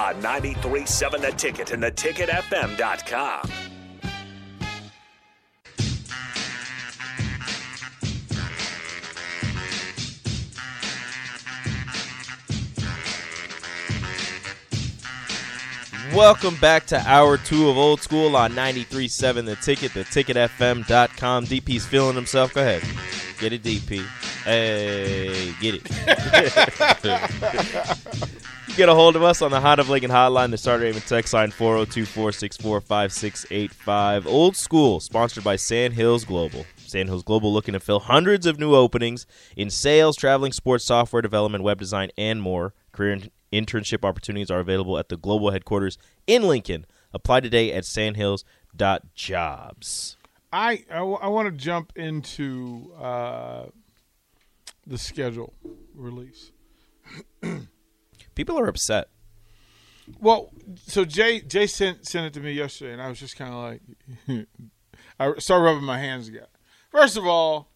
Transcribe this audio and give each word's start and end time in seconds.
On 0.00 0.14
93.7 0.22 1.20
The 1.20 1.30
Ticket 1.32 1.72
and 1.72 1.82
theticketfm.com. 1.82 3.50
Welcome 16.14 16.56
back 16.56 16.86
to 16.86 16.98
hour 17.06 17.36
two 17.36 17.68
of 17.68 17.76
Old 17.76 18.00
School 18.00 18.36
on 18.36 18.52
93.7 18.52 19.44
The 19.44 19.56
Ticket, 19.56 19.92
theticketfm.com. 19.92 21.44
DP's 21.44 21.84
feeling 21.84 22.14
himself. 22.14 22.54
Go 22.54 22.62
ahead. 22.62 22.82
Get 23.38 23.52
it, 23.52 23.62
DP. 23.62 24.02
Hey, 24.44 25.52
get 25.60 25.74
it. 25.74 25.82
get 28.80 28.88
a 28.88 28.94
hold 28.94 29.14
of 29.14 29.22
us 29.22 29.42
on 29.42 29.50
the 29.50 29.60
Hot 29.60 29.78
of 29.78 29.90
Lincoln 29.90 30.10
hotline, 30.10 30.50
the 30.50 30.56
Starter 30.56 30.84
Raven 30.84 31.02
text 31.02 31.34
line 31.34 31.50
402 31.50 32.06
464 32.06 32.80
5685. 32.80 34.26
Old 34.26 34.56
School, 34.56 35.00
sponsored 35.00 35.44
by 35.44 35.56
Sandhills 35.56 36.24
Global. 36.24 36.64
Sandhills 36.78 37.22
Global 37.22 37.52
looking 37.52 37.74
to 37.74 37.80
fill 37.80 38.00
hundreds 38.00 38.46
of 38.46 38.58
new 38.58 38.74
openings 38.74 39.26
in 39.54 39.68
sales, 39.68 40.16
traveling, 40.16 40.52
sports, 40.52 40.82
software 40.82 41.20
development, 41.20 41.62
web 41.62 41.78
design, 41.78 42.08
and 42.16 42.40
more. 42.40 42.72
Career 42.92 43.18
internship 43.52 44.02
opportunities 44.02 44.50
are 44.50 44.60
available 44.60 44.96
at 44.96 45.10
the 45.10 45.18
global 45.18 45.50
headquarters 45.50 45.98
in 46.26 46.44
Lincoln. 46.44 46.86
Apply 47.12 47.40
today 47.40 47.74
at 47.74 47.84
sandhills.jobs. 47.84 50.16
I, 50.54 50.84
I, 50.90 50.96
w- 50.96 51.18
I 51.20 51.28
want 51.28 51.48
to 51.48 51.52
jump 51.52 51.92
into 51.96 52.94
uh, 52.98 53.66
the 54.86 54.96
schedule 54.96 55.52
release. 55.94 56.50
People 58.40 58.58
are 58.58 58.68
upset. 58.68 59.10
Well, 60.18 60.50
so 60.86 61.04
Jay 61.04 61.42
Jay 61.42 61.66
sent 61.66 62.06
sent 62.06 62.24
it 62.24 62.32
to 62.32 62.40
me 62.40 62.52
yesterday, 62.52 62.94
and 62.94 63.02
I 63.02 63.08
was 63.10 63.20
just 63.20 63.36
kind 63.36 63.52
of 63.52 63.60
like, 63.60 64.46
I 65.20 65.38
started 65.38 65.62
rubbing 65.62 65.84
my 65.84 65.98
hands 65.98 66.24
together. 66.24 66.46
First 66.90 67.18
of 67.18 67.26
all, 67.26 67.68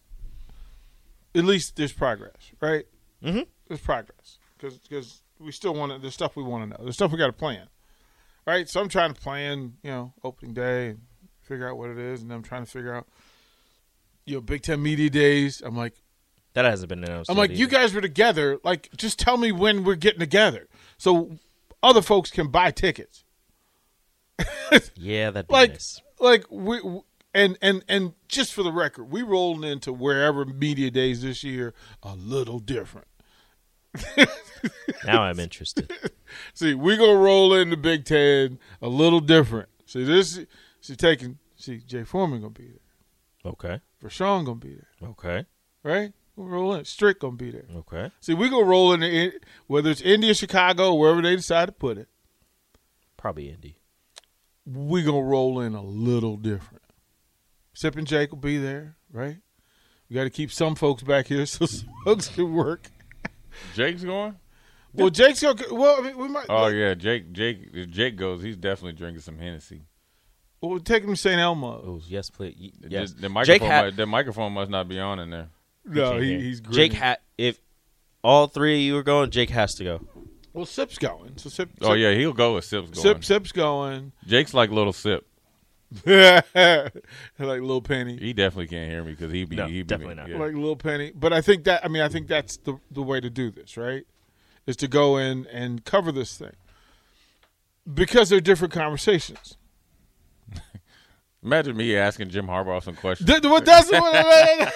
at 1.35 1.45
least 1.45 1.75
there's 1.75 1.93
progress, 1.93 2.51
right? 2.59 2.85
Mm-hmm. 3.23 3.41
There's 3.67 3.79
progress 3.79 4.39
because 4.57 4.79
because 4.79 5.21
we 5.39 5.51
still 5.51 5.75
want 5.75 5.91
to. 5.91 5.99
There's 5.99 6.15
stuff 6.15 6.35
we 6.35 6.41
want 6.41 6.63
to 6.63 6.69
know. 6.71 6.83
There's 6.83 6.95
stuff 6.95 7.11
we 7.11 7.19
got 7.19 7.27
to 7.27 7.33
plan, 7.33 7.67
right? 8.47 8.67
So 8.67 8.81
I'm 8.81 8.89
trying 8.89 9.13
to 9.13 9.21
plan, 9.21 9.73
you 9.83 9.91
know, 9.91 10.13
opening 10.23 10.55
day 10.55 10.89
and 10.89 11.01
figure 11.43 11.69
out 11.69 11.77
what 11.77 11.91
it 11.91 11.99
is, 11.99 12.23
and 12.23 12.33
I'm 12.33 12.41
trying 12.41 12.65
to 12.65 12.71
figure 12.71 12.91
out, 12.91 13.05
you 14.25 14.33
know, 14.33 14.41
Big 14.41 14.63
Ten 14.63 14.81
media 14.81 15.11
days. 15.11 15.61
I'm 15.63 15.77
like, 15.77 15.93
That 16.55 16.65
hasn't 16.65 16.89
been 16.89 17.03
announced. 17.03 17.29
I'm 17.29 17.37
like, 17.37 17.51
you 17.51 17.67
guys 17.67 17.93
were 17.93 18.01
together. 18.01 18.59
Like, 18.63 18.89
just 18.97 19.19
tell 19.19 19.37
me 19.37 19.51
when 19.51 19.83
we're 19.83 19.95
getting 19.95 20.19
together, 20.19 20.67
so 20.97 21.37
other 21.83 22.01
folks 22.01 22.31
can 22.31 22.47
buy 22.49 22.71
tickets. 22.71 23.23
Yeah, 24.95 25.29
that'd 25.31 25.49
like, 25.51 25.71
nice. 25.71 26.01
like 26.19 26.45
we. 26.49 26.81
And, 27.33 27.57
and 27.61 27.83
and 27.89 28.13
just 28.29 28.53
for 28.53 28.63
the 28.63 28.71
record, 28.71 29.11
we 29.11 29.21
rolling 29.21 29.69
into 29.69 29.91
wherever 29.93 30.45
media 30.45 30.89
days 30.89 31.21
this 31.21 31.43
year 31.43 31.73
a 32.01 32.15
little 32.15 32.59
different. 32.59 33.07
Now 35.05 35.23
I'm 35.23 35.39
interested. 35.41 35.91
See, 36.53 36.73
we 36.73 36.95
gonna 36.97 37.19
roll 37.19 37.53
in 37.53 37.69
the 37.69 37.77
Big 37.77 38.05
Ten 38.05 38.57
a 38.81 38.87
little 38.87 39.19
different. 39.19 39.69
See 39.85 40.03
this, 40.03 40.39
see 40.81 40.95
taking, 40.95 41.37
see 41.55 41.79
Jay 41.79 42.03
Foreman 42.03 42.39
gonna 42.41 42.51
be 42.51 42.67
there. 42.69 43.51
Okay. 43.51 43.81
Rashawn 44.03 44.45
gonna 44.45 44.55
be 44.55 44.75
there, 44.75 45.09
Okay. 45.11 45.45
right? 45.83 46.13
We'll 46.35 46.47
roll 46.47 46.73
in. 46.73 46.85
Strick 46.85 47.19
gonna 47.19 47.37
be 47.37 47.51
there. 47.51 47.65
Okay. 47.77 48.11
See, 48.19 48.33
we 48.33 48.49
gonna 48.49 48.65
roll 48.65 48.93
in, 48.93 48.99
the, 48.99 49.33
whether 49.67 49.89
it's 49.89 50.01
Indy, 50.01 50.33
Chicago, 50.33 50.93
wherever 50.93 51.21
they 51.21 51.35
decide 51.35 51.67
to 51.67 51.71
put 51.71 51.97
it. 51.97 52.09
Probably 53.17 53.49
Indy. 53.49 53.77
We 54.65 55.03
gonna 55.03 55.21
roll 55.21 55.61
in 55.61 55.75
a 55.75 55.83
little 55.83 56.37
different. 56.37 56.83
Sip 57.73 57.95
and 57.95 58.07
Jake 58.07 58.31
will 58.31 58.37
be 58.39 58.57
there, 58.57 58.95
right? 59.11 59.37
We 60.09 60.15
got 60.15 60.23
to 60.23 60.29
keep 60.29 60.51
some 60.51 60.75
folks 60.75 61.03
back 61.03 61.27
here 61.27 61.45
so 61.45 61.65
some 61.65 61.89
folks 62.03 62.27
can 62.27 62.53
work. 62.53 62.89
Jake's 63.73 64.03
going. 64.03 64.35
Well, 64.93 65.09
Jake's 65.09 65.41
gonna. 65.41 65.61
Well, 65.71 65.99
I 65.99 66.01
mean, 66.01 66.17
we 66.17 66.27
might. 66.27 66.45
Oh 66.49 66.67
yeah, 66.67 66.93
Jake. 66.93 67.31
Jake. 67.33 67.69
If 67.73 67.89
Jake 67.89 68.15
goes, 68.15 68.41
he's 68.41 68.55
definitely 68.55 68.93
drinking 68.93 69.21
some 69.21 69.37
Hennessy. 69.37 69.83
We'll 70.61 70.79
take 70.79 71.03
him 71.03 71.09
to 71.09 71.15
St. 71.15 71.39
Elmo. 71.39 71.67
Oh 71.85 72.01
yes, 72.07 72.29
please. 72.29 72.73
Yes. 72.87 73.11
The, 73.11 73.21
the 73.21 73.29
microphone. 73.29 73.69
ha- 73.69 73.81
might, 73.83 73.95
the 73.95 74.05
microphone 74.05 74.53
must 74.53 74.71
not 74.71 74.87
be 74.87 74.99
on 74.99 75.19
in 75.19 75.29
there. 75.29 75.49
No, 75.85 76.11
can't 76.11 76.23
he, 76.23 76.29
hear. 76.29 76.39
he's 76.39 76.59
Jake 76.61 76.91
grinning. 76.91 76.97
ha- 76.97 77.15
if 77.37 77.59
all 78.23 78.47
three 78.47 78.75
of 78.75 78.81
you 78.81 78.97
are 78.97 79.03
going, 79.03 79.29
Jake 79.31 79.49
has 79.51 79.75
to 79.75 79.83
go. 79.83 80.07
Well, 80.53 80.65
Sip's 80.65 80.97
going. 80.97 81.37
So 81.37 81.49
Sip. 81.49 81.69
Oh 81.81 81.89
Sip- 81.89 81.97
yeah, 81.97 82.13
he'll 82.13 82.33
go 82.33 82.55
with 82.55 82.65
Sips 82.65 82.89
going. 82.89 83.01
Sip. 83.01 83.25
Sip's 83.25 83.51
going. 83.51 84.13
Jake's 84.25 84.53
like 84.53 84.71
little 84.71 84.93
Sip. 84.93 85.25
like 86.05 86.43
little 87.37 87.81
Penny. 87.81 88.17
He 88.17 88.33
definitely 88.33 88.67
can't 88.67 88.89
hear 88.89 89.03
me 89.03 89.11
because 89.11 89.31
he 89.31 89.45
be 89.45 89.55
No, 89.55 89.67
he 89.67 89.81
be, 89.81 89.83
definitely 89.83 90.15
not. 90.15 90.27
yeah. 90.29 90.37
Like 90.39 90.53
little 90.53 90.75
Penny. 90.75 91.11
But 91.13 91.31
I 91.33 91.41
think 91.41 91.65
that. 91.65 91.85
I 91.85 91.87
mean, 91.87 92.01
I 92.01 92.09
think 92.09 92.27
that's 92.27 92.57
the 92.57 92.79
the 92.91 93.03
way 93.03 93.19
to 93.21 93.29
do 93.29 93.51
this, 93.51 93.77
right? 93.77 94.05
Is 94.65 94.75
to 94.77 94.87
go 94.87 95.17
in 95.17 95.45
and 95.47 95.85
cover 95.85 96.11
this 96.11 96.37
thing 96.37 96.55
because 97.93 98.29
they're 98.29 98.41
different 98.41 98.73
conversations. 98.73 99.57
Imagine 101.43 101.77
me 101.77 101.95
asking 101.95 102.29
Jim 102.29 102.47
Harbaugh 102.47 102.81
some 102.81 102.95
questions. 102.95 103.29
What 103.29 103.65
that's 103.65 103.91
what, 103.91 104.73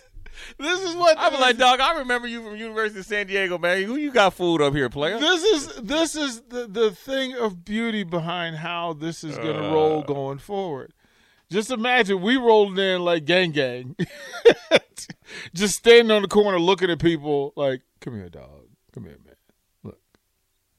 this 0.58 0.80
is 0.80 0.94
what 0.96 1.16
I'm 1.18 1.34
like, 1.40 1.56
dog. 1.58 1.80
I 1.80 1.98
remember 1.98 2.26
you 2.28 2.42
from 2.42 2.56
University 2.56 3.00
of 3.00 3.06
San 3.06 3.26
Diego, 3.26 3.58
man. 3.58 3.82
Who 3.84 3.96
you 3.96 4.10
got 4.12 4.34
food 4.34 4.60
up 4.62 4.74
here, 4.74 4.88
player? 4.90 5.18
This 5.18 5.42
is 5.42 5.74
this 5.82 6.16
is 6.16 6.40
the 6.42 6.66
the 6.66 6.90
thing 6.90 7.34
of 7.36 7.64
beauty 7.64 8.02
behind 8.04 8.56
how 8.56 8.92
this 8.92 9.24
is 9.24 9.36
going 9.36 9.56
to 9.56 9.68
roll 9.68 10.00
Uh. 10.00 10.02
going 10.02 10.38
forward. 10.38 10.92
Just 11.50 11.70
imagine 11.70 12.22
we 12.22 12.36
rolled 12.36 12.78
in 12.78 13.02
like 13.04 13.24
gang 13.26 13.50
gang, 13.50 13.94
just 15.54 15.76
standing 15.76 16.10
on 16.10 16.22
the 16.22 16.28
corner 16.28 16.58
looking 16.58 16.90
at 16.90 16.98
people 16.98 17.52
like, 17.56 17.82
"Come 18.00 18.14
here, 18.14 18.28
dog. 18.30 18.68
Come 18.92 19.04
here, 19.04 19.18
man. 19.24 19.34
Look, 19.82 20.00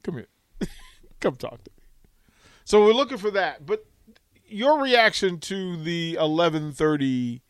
come 0.03 0.15
here. 0.15 0.27
come 1.19 1.35
talk 1.35 1.63
to 1.63 1.71
me." 1.77 1.83
So 2.65 2.83
we're 2.85 2.93
looking 2.93 3.17
for 3.19 3.29
that. 3.31 3.65
But 3.65 3.85
your 4.47 4.81
reaction 4.81 5.39
to 5.41 5.77
the 5.77 6.17
11:30 6.19 7.41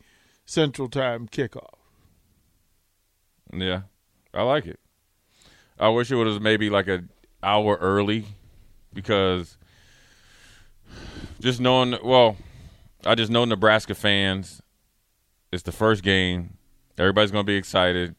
Central 0.45 0.89
Time 0.89 1.27
kickoff? 1.29 1.79
Yeah, 3.53 3.81
I 4.33 4.43
like 4.43 4.65
it. 4.65 4.79
I 5.79 5.89
wish 5.89 6.11
it 6.11 6.15
was 6.15 6.39
maybe 6.39 6.69
like 6.69 6.87
an 6.87 7.09
hour 7.41 7.77
early 7.81 8.25
because 8.93 9.57
just 11.39 11.59
knowing, 11.59 11.97
well, 12.03 12.37
I 13.05 13.15
just 13.15 13.31
know 13.31 13.45
Nebraska 13.45 13.95
fans. 13.95 14.61
It's 15.51 15.63
the 15.63 15.71
first 15.71 16.03
game. 16.03 16.57
Everybody's 16.97 17.31
going 17.31 17.45
to 17.45 17.47
be 17.47 17.57
excited. 17.57 18.15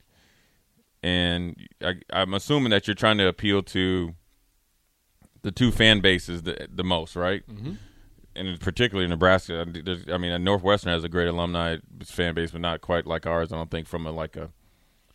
And 1.02 1.56
I, 1.82 1.94
I'm 2.12 2.34
assuming 2.34 2.70
that 2.70 2.86
you're 2.86 2.94
trying 2.94 3.18
to 3.18 3.26
appeal 3.26 3.62
to 3.62 4.14
the 5.42 5.52
two 5.52 5.70
fan 5.70 6.00
bases 6.00 6.42
the, 6.42 6.68
the 6.72 6.84
most, 6.84 7.16
right? 7.16 7.46
Mm-hmm. 7.46 7.72
And 8.36 8.60
particularly 8.60 9.08
Nebraska. 9.08 9.64
I 10.12 10.18
mean, 10.18 10.44
Northwestern 10.44 10.92
has 10.92 11.04
a 11.04 11.08
great 11.08 11.28
alumni 11.28 11.76
fan 12.04 12.34
base, 12.34 12.50
but 12.50 12.60
not 12.60 12.80
quite 12.80 13.06
like 13.06 13.26
ours. 13.26 13.52
I 13.52 13.56
don't 13.56 13.70
think 13.70 13.86
from 13.86 14.06
a 14.06 14.10
like 14.10 14.36
a 14.36 14.50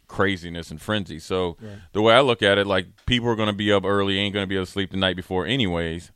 craziness 0.09 0.69
and 0.71 0.81
frenzy. 0.81 1.19
So 1.19 1.55
the 1.93 2.01
way 2.01 2.13
I 2.13 2.19
look 2.19 2.43
at 2.43 2.57
it, 2.57 2.67
like 2.67 3.05
people 3.05 3.29
are 3.29 3.35
going 3.37 3.47
to 3.47 3.53
be 3.53 3.71
up 3.71 3.85
early, 3.85 4.19
ain't 4.19 4.33
going 4.33 4.43
to 4.43 4.47
be 4.47 4.55
able 4.55 4.65
to 4.65 4.71
sleep 4.71 4.91
the 4.91 4.97
night 4.97 5.15
before, 5.15 5.45
anyways. 5.45 6.11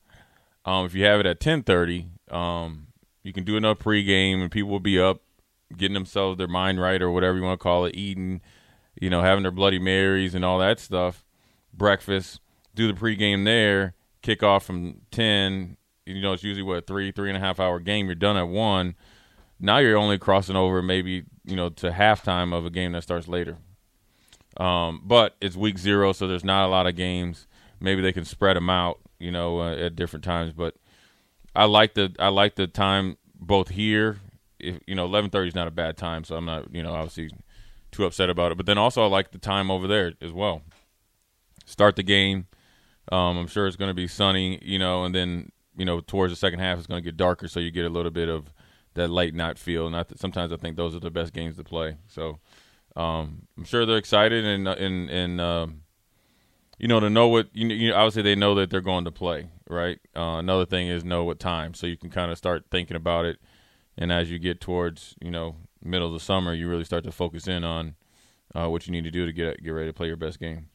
Um, 0.65 0.85
if 0.85 0.93
you 0.93 1.05
have 1.05 1.21
it 1.21 1.25
at 1.25 1.39
ten 1.39 1.63
thirty, 1.63 2.07
um, 2.29 2.87
you 3.23 3.31
can 3.31 3.45
do 3.45 3.55
enough 3.55 3.79
pregame, 3.79 4.41
and 4.41 4.51
people 4.51 4.69
will 4.69 4.81
be 4.81 4.99
up, 4.99 5.21
getting 5.77 5.93
themselves 5.93 6.37
their 6.37 6.47
mind 6.47 6.81
right 6.81 7.01
or 7.01 7.11
whatever 7.11 7.37
you 7.37 7.43
want 7.43 7.59
to 7.59 7.63
call 7.63 7.85
it, 7.85 7.95
eating, 7.95 8.41
you 8.99 9.09
know, 9.09 9.21
having 9.21 9.43
their 9.43 9.51
Bloody 9.51 9.79
Marys 9.79 10.35
and 10.35 10.43
all 10.43 10.59
that 10.59 10.79
stuff, 10.79 11.23
breakfast, 11.73 12.41
do 12.75 12.91
the 12.91 12.99
pregame 12.99 13.45
there, 13.45 13.93
kick 14.21 14.43
off 14.43 14.65
from 14.65 15.01
ten. 15.11 15.77
You 16.05 16.21
know, 16.21 16.33
it's 16.33 16.43
usually 16.43 16.63
what 16.63 16.87
three, 16.87 17.11
three 17.11 17.29
and 17.29 17.37
a 17.37 17.39
half 17.39 17.59
hour 17.59 17.79
game. 17.79 18.07
You're 18.07 18.15
done 18.15 18.37
at 18.37 18.47
one. 18.47 18.95
Now 19.59 19.77
you're 19.77 19.97
only 19.97 20.17
crossing 20.17 20.55
over 20.55 20.81
maybe 20.81 21.23
you 21.45 21.55
know 21.55 21.69
to 21.69 21.91
halftime 21.91 22.53
of 22.53 22.65
a 22.65 22.69
game 22.69 22.93
that 22.93 23.03
starts 23.03 23.27
later. 23.27 23.57
Um, 24.57 25.01
but 25.03 25.35
it's 25.41 25.55
week 25.55 25.77
zero, 25.77 26.13
so 26.13 26.27
there's 26.27 26.43
not 26.43 26.65
a 26.65 26.67
lot 26.67 26.87
of 26.87 26.95
games. 26.95 27.47
Maybe 27.79 28.01
they 28.01 28.13
can 28.13 28.25
spread 28.25 28.55
them 28.55 28.69
out, 28.69 28.99
you 29.19 29.31
know, 29.31 29.59
uh, 29.59 29.75
at 29.75 29.95
different 29.95 30.23
times. 30.23 30.53
But 30.53 30.75
I 31.55 31.65
like 31.65 31.93
the 31.93 32.15
I 32.19 32.29
like 32.29 32.55
the 32.55 32.67
time 32.67 33.17
both 33.35 33.69
here. 33.69 34.19
If 34.59 34.79
you 34.87 34.95
know, 34.95 35.05
eleven 35.05 35.29
thirty 35.29 35.49
is 35.49 35.55
not 35.55 35.67
a 35.67 35.71
bad 35.71 35.97
time, 35.97 36.23
so 36.23 36.35
I'm 36.35 36.45
not 36.45 36.73
you 36.73 36.83
know 36.83 36.93
obviously 36.93 37.29
too 37.91 38.05
upset 38.05 38.29
about 38.29 38.51
it. 38.51 38.55
But 38.55 38.65
then 38.65 38.77
also 38.77 39.03
I 39.03 39.07
like 39.07 39.31
the 39.31 39.37
time 39.37 39.71
over 39.71 39.87
there 39.87 40.13
as 40.21 40.31
well. 40.31 40.61
Start 41.65 41.95
the 41.95 42.03
game. 42.03 42.47
Um, 43.11 43.37
I'm 43.37 43.47
sure 43.47 43.67
it's 43.67 43.75
going 43.75 43.89
to 43.89 43.95
be 43.95 44.07
sunny, 44.07 44.59
you 44.61 44.79
know, 44.79 45.03
and 45.03 45.13
then 45.13 45.51
you 45.75 45.85
know 45.85 45.99
towards 45.99 46.31
the 46.31 46.37
second 46.37 46.59
half 46.59 46.77
it's 46.77 46.87
going 46.87 47.01
to 47.01 47.05
get 47.05 47.17
darker, 47.17 47.47
so 47.47 47.59
you 47.59 47.71
get 47.71 47.85
a 47.85 47.89
little 47.89 48.11
bit 48.11 48.29
of 48.29 48.53
that 48.93 49.09
late 49.09 49.33
night 49.33 49.57
feel. 49.57 49.87
And 49.87 49.95
I 49.95 50.03
th- 50.03 50.19
sometimes 50.19 50.53
I 50.53 50.57
think 50.57 50.77
those 50.77 50.95
are 50.95 50.99
the 50.99 51.11
best 51.11 51.33
games 51.33 51.57
to 51.57 51.63
play. 51.63 51.97
So 52.07 52.39
um, 52.95 53.47
I'm 53.57 53.63
sure 53.63 53.85
they're 53.85 53.97
excited 53.97 54.45
and 54.45 54.67
and 54.67 55.09
and 55.09 55.41
um, 55.41 55.81
you 56.77 56.87
know 56.87 56.99
to 56.99 57.09
know 57.09 57.27
what 57.27 57.47
you, 57.53 57.67
you 57.67 57.93
obviously 57.93 58.21
they 58.21 58.35
know 58.35 58.55
that 58.55 58.69
they're 58.69 58.81
going 58.81 59.05
to 59.05 59.11
play, 59.11 59.49
right? 59.69 59.99
Uh, 60.15 60.37
another 60.37 60.65
thing 60.65 60.87
is 60.87 61.03
know 61.03 61.23
what 61.23 61.39
time, 61.39 61.73
so 61.73 61.87
you 61.87 61.97
can 61.97 62.09
kind 62.09 62.31
of 62.31 62.37
start 62.37 62.65
thinking 62.69 62.95
about 62.97 63.25
it. 63.25 63.39
And 63.97 64.11
as 64.11 64.31
you 64.31 64.39
get 64.39 64.59
towards 64.61 65.15
you 65.21 65.31
know 65.31 65.55
middle 65.83 66.07
of 66.07 66.13
the 66.13 66.19
summer, 66.19 66.53
you 66.53 66.69
really 66.69 66.83
start 66.83 67.03
to 67.05 67.11
focus 67.11 67.47
in 67.47 67.63
on 67.63 67.95
uh, 68.55 68.67
what 68.67 68.85
you 68.87 68.91
need 68.91 69.03
to 69.03 69.11
do 69.11 69.25
to 69.25 69.33
get 69.33 69.63
get 69.63 69.71
ready 69.71 69.89
to 69.89 69.93
play 69.93 70.07
your 70.07 70.17
best 70.17 70.39
game. 70.39 70.69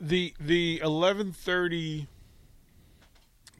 the 0.00 0.34
the 0.40 0.80
eleven 0.82 1.32
thirty 1.32 2.08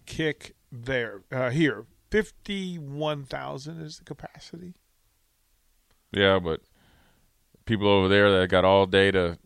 kick 0.06 0.54
there 0.70 1.22
uh, 1.30 1.50
here 1.50 1.84
fifty 2.10 2.76
one 2.78 3.24
thousand 3.24 3.80
is 3.80 3.98
the 3.98 4.04
capacity. 4.04 4.74
Yeah, 6.10 6.38
but 6.38 6.60
people 7.64 7.88
over 7.88 8.08
there 8.08 8.40
that 8.40 8.48
got 8.50 8.64
all 8.64 8.86
day 8.86 9.10
to 9.10 9.38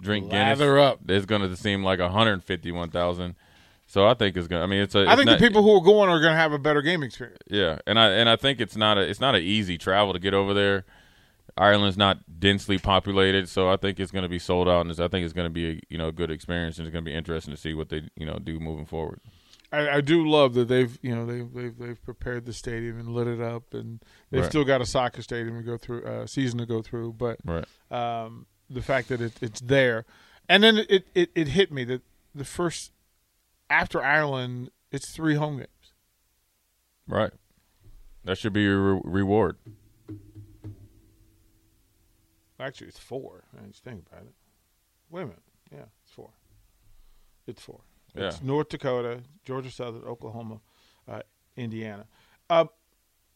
drink 0.00 0.30
Guinness, 0.30 0.58
Lather 0.60 0.78
up. 0.78 1.00
it's 1.08 1.26
going 1.26 1.42
to 1.42 1.56
seem 1.56 1.82
like 1.82 1.98
151,000. 2.00 3.34
So 3.86 4.06
I 4.06 4.14
think 4.14 4.36
it's 4.36 4.46
going. 4.46 4.60
to 4.60 4.64
I 4.64 4.66
mean, 4.66 4.80
it's 4.82 4.94
a. 4.94 5.00
I 5.00 5.02
it's 5.12 5.16
think 5.16 5.26
not- 5.26 5.38
the 5.38 5.46
people 5.46 5.62
who 5.62 5.70
are 5.76 5.80
going 5.82 6.10
are 6.10 6.20
going 6.20 6.32
to 6.32 6.36
have 6.36 6.52
a 6.52 6.58
better 6.58 6.82
game 6.82 7.02
experience. 7.02 7.38
Yeah, 7.48 7.78
and 7.86 7.98
I 7.98 8.10
and 8.10 8.28
I 8.28 8.36
think 8.36 8.60
it's 8.60 8.76
not 8.76 8.98
a 8.98 9.00
it's 9.00 9.20
not 9.20 9.34
an 9.34 9.42
easy 9.42 9.78
travel 9.78 10.12
to 10.12 10.18
get 10.18 10.34
over 10.34 10.52
there. 10.52 10.84
Ireland's 11.56 11.96
not 11.96 12.18
densely 12.38 12.78
populated, 12.78 13.48
so 13.48 13.68
I 13.70 13.76
think 13.76 13.98
it's 13.98 14.12
going 14.12 14.22
to 14.24 14.28
be 14.28 14.38
sold 14.38 14.68
out, 14.68 14.82
and 14.82 14.90
it's- 14.90 15.02
I 15.04 15.08
think 15.08 15.24
it's 15.24 15.32
going 15.32 15.46
to 15.46 15.50
be 15.52 15.70
a 15.70 15.80
you 15.88 15.96
know 15.96 16.08
a 16.08 16.12
good 16.12 16.30
experience, 16.30 16.76
and 16.78 16.86
it's 16.86 16.92
going 16.92 17.02
to 17.04 17.10
be 17.10 17.16
interesting 17.16 17.52
to 17.54 17.58
see 17.60 17.72
what 17.72 17.88
they 17.88 18.02
you 18.14 18.26
know 18.26 18.38
do 18.38 18.60
moving 18.60 18.84
forward. 18.84 19.20
I, 19.70 19.88
I 19.96 20.00
do 20.00 20.26
love 20.28 20.54
that 20.54 20.68
they've 20.68 20.98
you 21.02 21.14
know 21.14 21.26
they've, 21.26 21.52
they've 21.52 21.78
they've 21.78 22.02
prepared 22.02 22.46
the 22.46 22.52
stadium 22.52 22.98
and 22.98 23.08
lit 23.08 23.26
it 23.26 23.40
up, 23.40 23.74
and 23.74 24.00
they've 24.30 24.40
Right. 24.42 24.50
still 24.50 24.64
got 24.64 24.80
a 24.80 24.86
soccer 24.86 25.20
stadium 25.22 25.56
to 25.58 25.62
go 25.62 25.76
through, 25.76 26.04
uh, 26.04 26.26
season 26.26 26.58
to 26.58 26.66
go 26.66 26.80
through. 26.82 27.12
But 27.14 27.38
Right. 27.44 27.64
um, 27.90 28.46
the 28.70 28.82
fact 28.82 29.08
that 29.08 29.20
it, 29.20 29.34
it's 29.42 29.60
there, 29.60 30.04
and 30.48 30.62
then 30.62 30.78
it, 30.88 31.06
it 31.14 31.30
it 31.34 31.48
hit 31.48 31.70
me 31.70 31.84
that 31.84 32.02
the 32.34 32.44
first 32.46 32.92
after 33.68 34.02
Ireland, 34.02 34.70
it's 34.90 35.10
three 35.10 35.34
home 35.34 35.58
games. 35.58 35.68
Right. 37.06 37.32
That 38.24 38.38
should 38.38 38.52
be 38.54 38.62
your 38.62 38.94
re- 38.96 39.00
reward. 39.04 39.56
Actually, 42.60 42.88
it's 42.88 42.98
four. 42.98 43.44
I 43.62 43.66
just 43.68 43.84
think 43.84 44.04
about 44.10 44.22
it. 44.24 44.34
Wait 45.10 45.22
a 45.22 45.26
minute. 45.26 45.42
Yeah, 45.72 45.84
it's 46.04 46.12
four. 46.12 46.30
It's 47.46 47.62
four. 47.62 47.80
Yeah. 48.18 48.28
It's 48.28 48.42
North 48.42 48.68
Dakota, 48.68 49.22
Georgia 49.44 49.70
Southern, 49.70 50.02
Oklahoma, 50.02 50.60
uh, 51.06 51.20
Indiana. 51.56 52.06
Uh, 52.50 52.66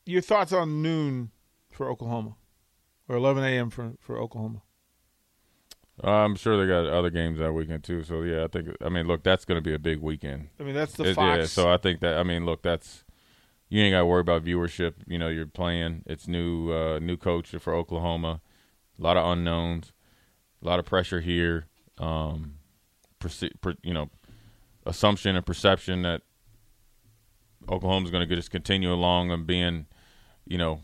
your 0.07 0.21
thoughts 0.23 0.53
on 0.53 0.83
noon 0.83 1.31
for 1.71 1.89
Oklahoma, 1.89 2.37
or 3.09 3.17
11 3.17 3.45
a.m. 3.45 3.71
for 3.71 3.95
for 4.01 4.19
Oklahoma? 4.19 4.63
I'm 6.03 6.35
sure 6.35 6.59
they 6.59 6.67
got 6.67 6.87
other 6.87 7.11
games 7.11 7.39
that 7.39 7.53
weekend 7.53 7.85
too. 7.85 8.03
So 8.03 8.23
yeah, 8.23 8.45
I 8.45 8.49
think 8.49 8.69
I 8.81 8.89
mean 8.89 9.07
look, 9.07 9.23
that's 9.23 9.45
going 9.45 9.57
to 9.57 9.63
be 9.63 9.75
a 9.75 9.79
big 9.79 10.01
weekend. 10.01 10.49
I 10.59 10.63
mean, 10.65 10.75
that's 10.75 10.95
the 10.95 11.05
It- 11.11 11.15
Fox. 11.15 11.39
Yeah, 11.39 11.45
so 11.47 11.71
I 11.71 11.77
think 11.77 12.01
that 12.01 12.19
I 12.19 12.23
mean, 12.23 12.45
look, 12.45 12.63
that's 12.63 13.05
you 13.69 13.83
ain't 13.83 13.95
got 13.95 14.01
to 14.01 14.07
worry 14.07 14.21
about 14.21 14.45
viewership. 14.45 14.95
You 15.07 15.19
know, 15.19 15.29
you're 15.29 15.47
playing. 15.47 16.03
It's 16.05 16.29
new, 16.29 16.71
uh, 16.71 16.99
new 16.99 17.17
coach 17.17 17.49
for 17.59 17.75
Oklahoma. 17.75 18.43
A 18.99 19.03
lot 19.03 19.17
of 19.17 19.27
unknowns, 19.27 19.93
a 20.63 20.67
lot 20.67 20.79
of 20.79 20.85
pressure 20.85 21.21
here. 21.23 21.69
Um, 21.97 22.57
you 23.83 23.95
know, 23.95 24.11
assumption 24.87 25.37
and 25.37 25.47
perception 25.47 26.03
that 26.03 26.23
Oklahoma's 27.69 28.11
going 28.11 28.27
to 28.27 28.37
just 28.37 28.51
continue 28.51 28.93
along 28.93 29.31
and 29.31 29.47
being, 29.47 29.87
you 30.47 30.59
know, 30.59 30.81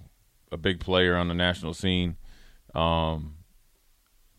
a 0.53 0.57
big 0.57 0.81
player 0.81 1.17
on 1.17 1.29
the 1.29 1.35
national 1.35 1.75
scene. 1.75 2.17
Um, 2.75 3.35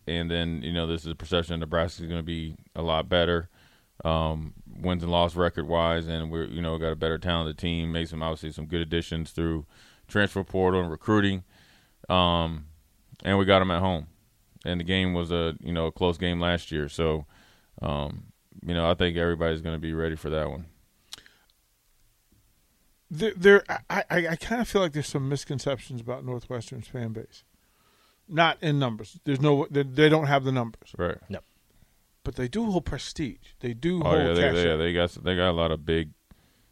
and 0.07 0.31
then 0.31 0.61
you 0.63 0.73
know, 0.73 0.87
this 0.87 1.05
is 1.05 1.11
a 1.11 1.15
perception 1.15 1.53
that 1.53 1.65
Nebraska 1.65 2.03
is 2.03 2.07
going 2.09 2.19
to 2.19 2.23
be 2.23 2.55
a 2.75 2.81
lot 2.81 3.09
better 3.09 3.49
um, 4.05 4.53
wins 4.81 5.03
and 5.03 5.11
loss 5.11 5.35
record 5.35 5.67
wise, 5.67 6.07
and 6.07 6.31
we're 6.31 6.45
you 6.45 6.61
know 6.61 6.77
got 6.77 6.91
a 6.91 6.95
better 6.95 7.17
talented 7.17 7.57
team. 7.57 7.91
Made 7.91 8.09
some 8.09 8.23
obviously 8.23 8.51
some 8.51 8.65
good 8.65 8.81
additions 8.81 9.31
through 9.31 9.65
transfer 10.07 10.43
portal 10.43 10.81
and 10.81 10.91
recruiting, 10.91 11.43
um, 12.07 12.65
and 13.23 13.37
we 13.37 13.45
got 13.45 13.59
them 13.59 13.71
at 13.71 13.81
home. 13.81 14.07
And 14.65 14.79
the 14.79 14.85
game 14.85 15.13
was 15.13 15.31
a 15.31 15.55
you 15.59 15.73
know 15.73 15.87
a 15.87 15.91
close 15.91 16.17
game 16.17 16.39
last 16.39 16.71
year, 16.71 16.87
so 16.87 17.25
um, 17.81 18.28
you 18.65 18.73
know 18.73 18.89
I 18.89 18.93
think 18.93 19.17
everybody's 19.17 19.61
going 19.61 19.75
to 19.75 19.79
be 19.81 19.93
ready 19.93 20.15
for 20.15 20.29
that 20.29 20.49
one. 20.49 20.65
there, 23.11 23.33
there 23.35 23.63
I, 23.89 24.03
I, 24.09 24.27
I 24.29 24.35
kind 24.35 24.61
of 24.61 24.67
feel 24.67 24.81
like 24.81 24.93
there's 24.93 25.07
some 25.07 25.27
misconceptions 25.29 26.01
about 26.01 26.23
Northwestern's 26.25 26.87
fan 26.87 27.09
base. 27.13 27.43
Not 28.27 28.57
in 28.61 28.77
numbers. 28.77 29.19
There's 29.23 29.41
no. 29.41 29.65
They, 29.71 29.81
they 29.83 30.07
don't 30.09 30.27
have 30.27 30.43
the 30.43 30.51
numbers, 30.51 30.93
Right. 30.97 31.17
Yep. 31.29 31.43
But 32.23 32.35
they 32.35 32.47
do 32.47 32.65
hold 32.69 32.85
prestige. 32.85 33.37
They 33.59 33.73
do 33.73 34.01
Oh 34.01 34.09
hold 34.11 34.17
yeah, 34.19 34.33
they, 34.33 34.51
they, 34.51 34.71
up, 34.71 34.77
they 34.79 34.93
got 34.93 35.23
they 35.23 35.35
got 35.35 35.49
a 35.49 35.53
lot 35.53 35.71
of 35.71 35.85
big. 35.85 36.11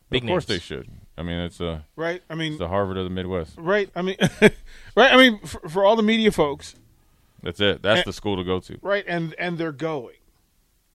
Big 0.10 0.24
of 0.24 0.27
course 0.29 0.48
names. 0.48 0.62
they 0.62 0.63
should. 0.63 0.89
I 1.17 1.24
mean, 1.24 1.39
it's 1.39 1.60
a 1.60 1.84
right? 1.96 2.22
I 2.29 2.36
mean, 2.36 2.51
it's 2.53 2.60
the 2.60 2.67
Harvard 2.67 2.98
of 2.98 3.06
the 3.06 3.10
Midwest. 3.10 3.56
right? 3.58 3.89
I 3.96 4.03
mean, 4.03 4.17
right? 4.96 5.12
I 5.12 5.17
mean, 5.17 5.39
for, 5.39 5.67
for 5.67 5.84
all 5.84 5.96
the 5.96 6.03
media 6.03 6.32
folks, 6.32 6.75
That's 7.41 7.60
it. 7.60 7.82
That's 7.82 8.01
Eh. 8.01 8.03
the 8.06 8.13
school 8.13 8.38
to 8.38 8.44
go 8.44 8.60
to. 8.60 8.77
right? 8.84 9.03
And 9.08 9.34
and 9.39 9.58
they're 9.58 9.72
going. 9.72 10.15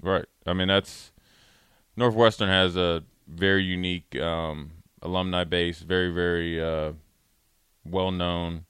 Right. 0.00 0.26
I 0.46 0.52
mean, 0.52 0.68
that's 0.68 1.12
Northwestern 1.96 2.48
has 2.48 2.76
a 2.76 3.02
very 3.26 3.62
unique 3.62 4.16
um, 4.20 4.70
alumni 5.02 5.44
base, 5.44 5.80
very, 5.80 6.10
very 6.12 6.62
uh, 6.62 6.92
well 7.84 8.10
known, 8.10 8.64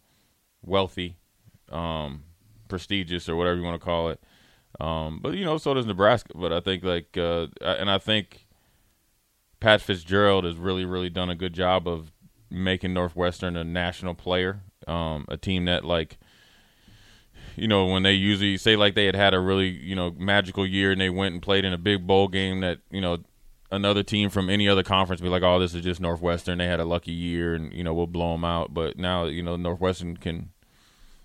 wealthy, 0.62 1.16
um, 1.70 2.24
prestigious, 2.68 3.28
or 3.28 3.36
whatever 3.36 3.56
you 3.56 3.62
want 3.62 3.80
to 3.80 3.84
call 3.84 4.08
it. 4.08 4.20
Um, 4.80 5.20
but 5.22 5.34
you 5.34 5.44
know, 5.44 5.58
so 5.58 5.74
does 5.74 5.86
Nebraska. 5.86 6.32
But 6.34 6.52
I 6.52 6.60
think 6.60 6.82
like, 6.82 7.16
uh, 7.16 7.48
and 7.60 7.90
I 7.90 7.98
think 7.98 8.46
Pat 9.60 9.80
Fitzgerald 9.80 10.44
has 10.44 10.56
really, 10.56 10.84
really 10.84 11.10
done 11.10 11.30
a 11.30 11.34
good 11.34 11.52
job 11.52 11.88
of 11.88 12.12
making 12.50 12.94
Northwestern 12.94 13.56
a 13.56 13.64
national 13.64 14.14
player, 14.14 14.60
um, 14.86 15.26
a 15.28 15.36
team 15.36 15.66
that 15.66 15.84
like 15.84 16.18
you 17.60 17.68
know, 17.68 17.86
when 17.86 18.02
they 18.02 18.12
usually 18.12 18.56
say 18.56 18.76
like 18.76 18.94
they 18.94 19.06
had 19.06 19.16
had 19.16 19.34
a 19.34 19.40
really, 19.40 19.68
you 19.68 19.94
know, 19.94 20.14
magical 20.18 20.66
year 20.66 20.92
and 20.92 21.00
they 21.00 21.10
went 21.10 21.34
and 21.34 21.42
played 21.42 21.64
in 21.64 21.72
a 21.72 21.78
big 21.78 22.06
bowl 22.06 22.28
game 22.28 22.60
that, 22.60 22.78
you 22.90 23.00
know, 23.00 23.18
another 23.70 24.02
team 24.02 24.30
from 24.30 24.48
any 24.48 24.68
other 24.68 24.82
conference 24.82 25.20
be 25.20 25.28
like, 25.28 25.42
oh, 25.42 25.58
this 25.58 25.74
is 25.74 25.82
just 25.82 26.00
Northwestern. 26.00 26.58
They 26.58 26.66
had 26.66 26.80
a 26.80 26.84
lucky 26.84 27.12
year 27.12 27.54
and, 27.54 27.72
you 27.72 27.84
know, 27.84 27.92
we'll 27.94 28.06
blow 28.06 28.32
them 28.32 28.44
out. 28.44 28.72
But 28.72 28.98
now, 28.98 29.24
you 29.24 29.42
know, 29.42 29.56
Northwestern 29.56 30.16
can, 30.16 30.50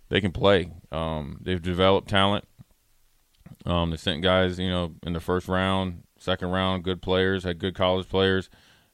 they 0.10 0.22
can 0.22 0.32
play. 0.32 0.72
Um, 0.92 1.40
they've 1.42 1.62
developed 1.62 2.10
talent. 2.10 2.46
Um, 3.66 3.92
they 3.92 3.98
sent 3.98 4.22
guys, 4.22 4.60
you 4.60 4.70
know, 4.70 4.94
in 5.04 5.14
the 5.14 5.20
first 5.20 5.48
round, 5.48 6.04
second 6.20 6.50
round, 6.50 6.84
good 6.84 7.02
players, 7.02 7.44
had 7.44 7.60
good 7.60 7.76
college 7.76 8.10
players, 8.10 8.50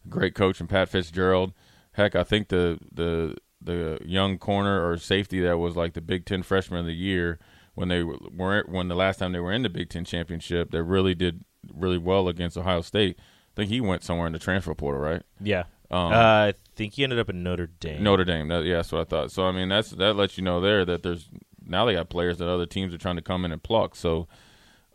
great 0.08 0.36
coach 0.36 0.60
and 0.60 0.70
Pat 0.70 0.90
Fitzgerald. 0.90 1.54
Heck, 1.94 2.16
I 2.16 2.24
think 2.24 2.50
the 2.50 2.80
the 2.92 3.36
the 3.62 4.00
young 4.06 4.38
corner 4.38 4.90
or 4.90 4.98
safety 4.98 5.42
that 5.42 5.58
was 5.58 5.76
like 5.76 5.94
the 5.94 6.02
Big 6.02 6.26
Ten 6.26 6.44
freshman 6.44 6.82
of 6.82 6.86
the 6.86 6.94
year 6.94 7.40
when 7.76 7.88
they 7.90 8.04
were 8.04 8.64
when 8.68 8.88
the 8.88 8.96
last 8.96 9.20
time 9.20 9.32
they 9.32 9.40
were 9.40 9.52
in 9.52 9.64
the 9.64 9.70
Big 9.70 9.90
Ten 9.90 10.06
championship 10.06 10.72
that 10.72 10.84
really 10.84 11.16
did 11.16 11.44
really 11.74 11.98
well 11.98 12.28
against 12.28 12.58
Ohio 12.58 12.82
State. 12.82 13.18
I 13.20 13.56
think 13.56 13.70
he 13.70 13.82
went 13.82 14.04
somewhere 14.04 14.28
in 14.28 14.34
the 14.34 14.40
transfer 14.40 14.74
portal, 14.74 15.02
right? 15.02 15.24
Yeah. 15.42 15.64
Um, 15.92 16.14
uh, 16.14 16.48
I 16.48 16.54
think 16.76 16.94
he 16.94 17.04
ended 17.04 17.20
up 17.20 17.30
in 17.30 17.42
Notre 17.44 17.68
Dame. 17.68 18.04
Notre 18.04 18.24
Dame. 18.24 18.48
That, 18.48 18.64
yeah, 18.64 18.76
that's 18.76 18.92
what 18.92 19.02
I 19.02 19.04
thought. 19.06 19.32
So 19.32 19.46
I 19.46 19.52
mean, 19.52 19.70
that's 19.70 19.92
that 19.92 20.16
lets 20.16 20.38
you 20.38 20.44
know 20.44 20.62
there 20.62 20.86
that 20.86 21.04
there's 21.04 21.30
now 21.66 21.86
they 21.86 21.94
got 21.94 22.10
players 22.10 22.38
that 22.38 22.48
other 22.48 22.66
teams 22.66 22.94
are 22.94 22.98
trying 22.98 23.16
to 23.16 23.22
come 23.22 23.46
in 23.46 23.52
and 23.52 23.62
pluck. 23.62 23.96
So, 23.96 24.28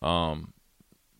um, 0.02 0.52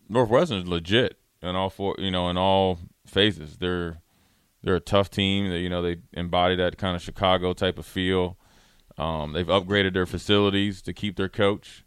Northwestern 0.09 0.59
is 0.59 0.69
legit 0.69 1.19
in 1.43 1.57
all 1.57 1.71
four, 1.71 1.97
you 1.99 2.11
know, 2.11 2.29
in 2.29 2.37
all 2.37 2.79
phases. 3.07 3.59
They're 3.59 3.99
they're 4.65 4.75
a 4.75 4.81
tough 4.81 5.11
team. 5.11 5.51
They, 5.51 5.59
you 5.59 5.69
know, 5.69 5.83
they 5.83 5.99
embody 6.15 6.57
that 6.57 6.79
kind 6.79 6.97
of 6.97 7.03
Chicago 7.03 7.53
type 7.53 7.79
of 7.79 7.87
feel. 7.87 8.39
Um, 8.97 9.35
they've 9.35 9.47
upgraded 9.47 9.93
their 9.93 10.07
facilities 10.07 10.81
to 10.83 10.93
keep 10.93 11.17
their 11.17 11.29
coach 11.29 11.85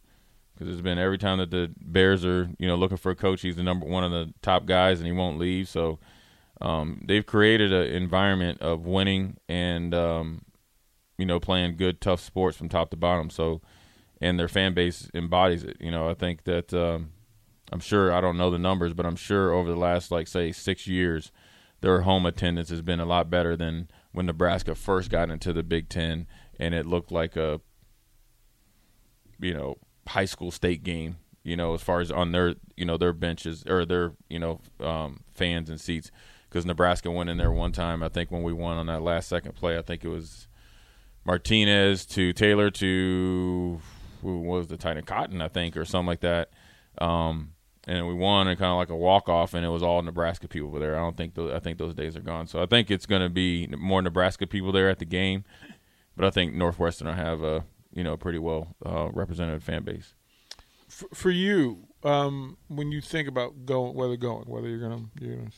because 0.54 0.72
it's 0.72 0.82
been 0.82 1.00
every 1.00 1.18
time 1.18 1.40
that 1.40 1.50
the 1.50 1.72
Bears 1.82 2.24
are, 2.24 2.50
you 2.60 2.68
know, 2.68 2.76
looking 2.76 2.98
for 2.98 3.12
a 3.12 3.16
coach, 3.16 3.42
he's 3.42 3.56
the 3.56 3.64
number 3.64 3.86
one 3.88 4.04
of 4.04 4.12
the 4.12 4.32
top 4.42 4.66
guys 4.66 5.00
and 5.00 5.08
he 5.08 5.12
won't 5.12 5.40
leave. 5.40 5.68
So 5.68 5.98
um, 6.62 7.02
they've 7.04 7.26
created 7.26 7.74
an 7.74 7.88
environment 7.88 8.62
of 8.62 8.86
winning 8.86 9.38
and, 9.50 9.96
um, 9.96 10.44
you 11.18 11.26
know, 11.26 11.40
playing 11.40 11.78
good, 11.78 12.00
tough 12.00 12.22
sports 12.22 12.58
from 12.58 12.70
top 12.70 12.92
to 12.92 12.98
bottom. 12.98 13.32
So, 13.32 13.62
and 14.22 14.40
their 14.40 14.48
fan 14.48 14.76
base 14.76 15.10
embodies 15.16 15.64
it. 15.64 15.78
You 15.80 15.90
know, 15.90 16.10
I 16.10 16.14
think 16.14 16.44
that 16.44 16.74
um, 16.74 17.10
I'm 17.72 17.80
sure 17.80 18.12
I 18.12 18.22
don't 18.22 18.38
know 18.38 18.52
the 18.52 18.60
numbers, 18.60 18.94
but 18.94 19.06
I'm 19.08 19.16
sure 19.16 19.52
over 19.52 19.70
the 19.70 19.76
last 19.76 20.12
like 20.12 20.28
say 20.28 20.52
six 20.52 20.86
years– 20.86 21.32
their 21.82 22.02
home 22.02 22.26
attendance 22.26 22.70
has 22.70 22.82
been 22.82 23.00
a 23.00 23.06
lot 23.06 23.30
better 23.30 23.56
than 23.56 23.90
when 24.12 24.26
Nebraska 24.26 24.76
first 24.76 25.10
got 25.10 25.30
into 25.30 25.54
the 25.54 25.64
Big 25.64 25.90
Ten, 25.90 26.28
and 26.60 26.74
it 26.74 26.86
looked 26.86 27.12
like 27.12 27.36
a 27.36 27.62
you 29.40 29.54
know 29.54 29.78
high 30.08 30.26
school 30.26 30.52
state 30.52 30.84
game. 30.84 31.18
You 31.44 31.56
know, 31.56 31.74
as 31.74 31.82
far 31.82 32.02
as 32.02 32.12
on 32.12 32.32
their 32.32 32.56
you 32.76 32.86
know 32.86 32.98
their 32.98 33.14
benches 33.14 33.64
or 33.68 33.86
their 33.86 34.14
you 34.30 34.40
know 34.40 34.60
um, 34.80 35.22
fans 35.34 35.70
and 35.70 35.80
seats, 35.80 36.12
because 36.50 36.66
Nebraska 36.66 37.12
went 37.12 37.30
in 37.30 37.38
there 37.38 37.52
one 37.52 37.72
time. 37.72 38.04
I 38.04 38.10
think 38.10 38.32
when 38.32 38.44
we 38.44 38.54
won 38.54 38.78
on 38.78 38.88
that 38.88 39.02
last 39.02 39.30
second 39.30 39.56
play, 39.56 39.78
I 39.78 39.82
think 39.82 40.04
it 40.04 40.10
was 40.10 40.48
Martinez 41.26 42.06
to 42.08 42.34
Taylor 42.34 42.70
to 42.72 43.80
who 44.22 44.42
was 44.42 44.68
the 44.68 44.78
tight 44.78 44.98
end 44.98 45.06
Cotton, 45.06 45.42
I 45.42 45.48
think, 45.48 45.78
or 45.78 45.86
something 45.86 46.08
like 46.08 46.22
that. 46.22 46.50
Um, 46.98 47.54
and 47.88 48.06
we 48.06 48.14
won 48.14 48.50
and 48.50 48.60
kind 48.60 48.70
of 48.70 48.78
like 48.78 48.90
a 48.90 48.96
walk 48.96 49.30
off, 49.30 49.54
and 49.54 49.66
it 49.66 49.70
was 49.70 49.82
all 49.82 50.02
Nebraska 50.02 50.48
people 50.48 50.72
there. 50.74 50.98
I 50.98 51.00
don't 51.00 51.16
think 51.16 51.36
those, 51.36 51.54
I 51.54 51.60
think 51.60 51.78
those 51.78 51.94
days 51.94 52.18
are 52.18 52.22
gone. 52.22 52.46
So 52.46 52.62
I 52.62 52.66
think 52.66 52.92
it's 52.92 53.06
going 53.06 53.22
to 53.22 53.30
be 53.30 53.66
more 53.68 54.02
Nebraska 54.02 54.46
people 54.46 54.74
there 54.74 54.90
at 54.90 55.00
the 55.00 55.06
game, 55.06 55.46
but 56.18 56.26
I 56.26 56.30
think 56.30 56.54
Northwestern 56.54 57.08
will 57.08 57.14
have 57.14 57.42
a 57.42 57.64
you 57.94 58.04
know 58.04 58.18
pretty 58.18 58.40
well 58.40 58.76
uh, 58.86 59.08
represented 59.14 59.64
fan 59.64 59.84
base. 59.84 60.14
For, 60.90 61.08
for 61.14 61.32
you, 61.32 61.88
um, 62.04 62.58
when 62.68 62.92
you 62.92 63.00
think 63.00 63.28
about 63.28 63.66
going, 63.66 63.96
whether 63.96 64.18
going, 64.18 64.46
whether 64.48 64.68
you're 64.68 64.80
going 64.80 65.10
to 65.16 65.26
you're 65.26 65.38
to 65.38 65.52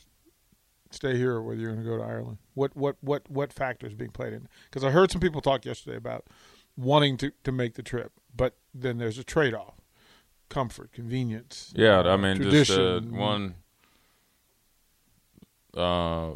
stay 0.92 1.16
here 1.16 1.34
or 1.34 1.42
whether 1.42 1.60
you're 1.60 1.72
going 1.72 1.84
to 1.84 1.90
go 1.90 1.98
to 1.98 2.04
Ireland, 2.04 2.38
what 2.54 2.76
what 2.76 2.96
what 3.00 3.28
what 3.28 3.52
factors 3.52 3.92
being 3.94 4.12
played 4.12 4.34
in? 4.34 4.46
Because 4.66 4.84
I 4.84 4.92
heard 4.92 5.10
some 5.10 5.20
people 5.20 5.40
talk 5.40 5.64
yesterday 5.64 5.96
about 5.96 6.26
wanting 6.76 7.16
to 7.16 7.32
to 7.42 7.50
make 7.50 7.74
the 7.74 7.82
trip, 7.82 8.12
but 8.36 8.56
then 8.72 8.98
there's 8.98 9.18
a 9.18 9.24
trade 9.24 9.52
off 9.52 9.79
comfort, 10.50 10.92
convenience. 10.92 11.72
Yeah, 11.74 12.00
I 12.00 12.16
mean, 12.18 12.36
tradition. 12.36 12.50
just 12.50 12.70
uh, 12.70 13.00
one, 13.16 13.54
uh, 15.74 16.34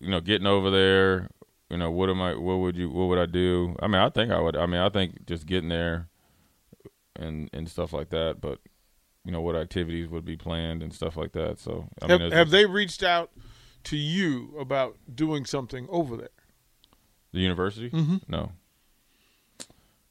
you 0.00 0.10
know, 0.10 0.20
getting 0.20 0.46
over 0.46 0.70
there. 0.70 1.30
You 1.70 1.78
know, 1.78 1.90
what 1.90 2.10
am 2.10 2.20
I? 2.20 2.34
What 2.34 2.58
would 2.58 2.76
you? 2.76 2.90
What 2.90 3.06
would 3.06 3.18
I 3.18 3.24
do? 3.24 3.74
I 3.80 3.86
mean, 3.86 4.02
I 4.02 4.10
think 4.10 4.30
I 4.30 4.38
would. 4.38 4.56
I 4.56 4.66
mean, 4.66 4.80
I 4.80 4.90
think 4.90 5.24
just 5.24 5.46
getting 5.46 5.70
there, 5.70 6.08
and 7.16 7.48
and 7.54 7.66
stuff 7.66 7.94
like 7.94 8.10
that. 8.10 8.42
But 8.42 8.58
you 9.24 9.32
know, 9.32 9.40
what 9.40 9.56
activities 9.56 10.08
would 10.08 10.24
be 10.24 10.36
planned 10.36 10.82
and 10.82 10.92
stuff 10.92 11.16
like 11.16 11.32
that. 11.32 11.58
So, 11.58 11.88
I 12.02 12.08
have, 12.08 12.20
mean, 12.20 12.32
have 12.32 12.50
they 12.50 12.66
reached 12.66 13.02
out 13.02 13.30
to 13.84 13.96
you 13.96 14.54
about 14.58 14.98
doing 15.12 15.46
something 15.46 15.86
over 15.90 16.16
there? 16.16 16.28
The 17.32 17.40
university? 17.40 17.88
Mm-hmm. 17.90 18.16
No. 18.28 18.52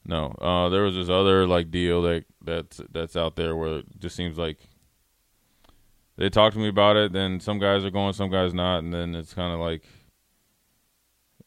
No, 0.04 0.34
uh, 0.40 0.68
there 0.68 0.82
was 0.82 0.94
this 0.94 1.08
other 1.08 1.46
like 1.46 1.70
deal 1.70 2.02
that 2.02 2.24
that's 2.44 2.80
that's 2.90 3.16
out 3.16 3.36
there 3.36 3.54
where 3.54 3.78
it 3.78 4.00
just 4.00 4.16
seems 4.16 4.36
like 4.36 4.58
they 6.16 6.28
talk 6.28 6.52
to 6.54 6.58
me 6.58 6.68
about 6.68 6.96
it. 6.96 7.12
Then 7.12 7.38
some 7.40 7.58
guys 7.58 7.84
are 7.84 7.90
going, 7.90 8.12
some 8.12 8.30
guys 8.30 8.52
not, 8.52 8.78
and 8.78 8.92
then 8.92 9.14
it's 9.14 9.32
kind 9.32 9.54
of 9.54 9.60
like 9.60 9.84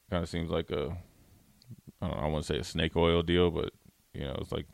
kind 0.09 0.24
of 0.24 0.29
seems 0.29 0.50
like 0.50 0.71
a 0.71 0.97
I 2.01 2.07
don't 2.07 2.17
know, 2.17 2.24
I 2.24 2.27
want 2.27 2.45
to 2.45 2.53
say 2.53 2.59
a 2.59 2.63
snake 2.63 2.95
oil 2.95 3.21
deal, 3.21 3.51
but 3.51 3.74
you 4.13 4.21
know, 4.21 4.38
it's 4.39 4.51
like 4.51 4.67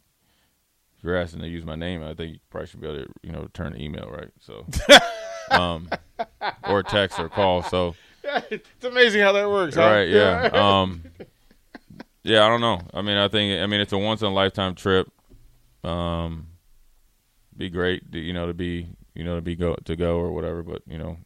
if 0.98 1.04
you're 1.04 1.18
asking 1.18 1.42
to 1.42 1.48
use 1.48 1.66
my 1.66 1.76
name, 1.76 2.04
I 2.04 2.14
think 2.14 2.34
you 2.34 2.40
probably 2.52 2.68
should 2.68 2.82
be 2.82 2.88
able 2.88 3.06
to 3.06 3.08
you 3.24 3.32
know 3.32 3.42
return 3.42 3.74
an 3.74 3.82
email, 3.82 4.10
right? 4.12 4.30
So, 4.40 4.68
um, 5.52 5.90
or 6.68 6.84
text 6.84 7.20
or 7.20 7.30
call. 7.30 7.64
So 7.64 7.96
it's 8.52 8.86
amazing 8.86 9.22
how 9.22 9.32
that 9.32 9.50
works. 9.50 9.76
Huh? 9.76 9.82
Right? 9.82 10.10
Yeah. 10.10 10.50
um. 10.54 11.04
Yeah, 12.24 12.46
I 12.46 12.50
don't 12.50 12.62
know. 12.62 12.80
I 12.94 13.02
mean, 13.02 13.18
I 13.18 13.28
think 13.28 13.62
I 13.62 13.66
mean 13.66 13.82
it's 13.82 13.94
a 13.94 13.98
once 13.98 14.22
in 14.22 14.28
a 14.28 14.34
lifetime 14.34 14.76
trip. 14.76 15.12
Um, 15.84 16.48
be 17.58 17.70
great, 17.70 18.12
to, 18.12 18.20
you 18.20 18.34
know, 18.34 18.48
to 18.48 18.54
be 18.54 18.88
you 19.14 19.24
know 19.24 19.36
to 19.36 19.42
be 19.42 19.56
go 19.56 19.76
to 19.86 19.96
go 19.96 20.18
or 20.18 20.32
whatever. 20.32 20.62
But 20.62 20.84
you 20.88 20.98
know, 20.98 21.18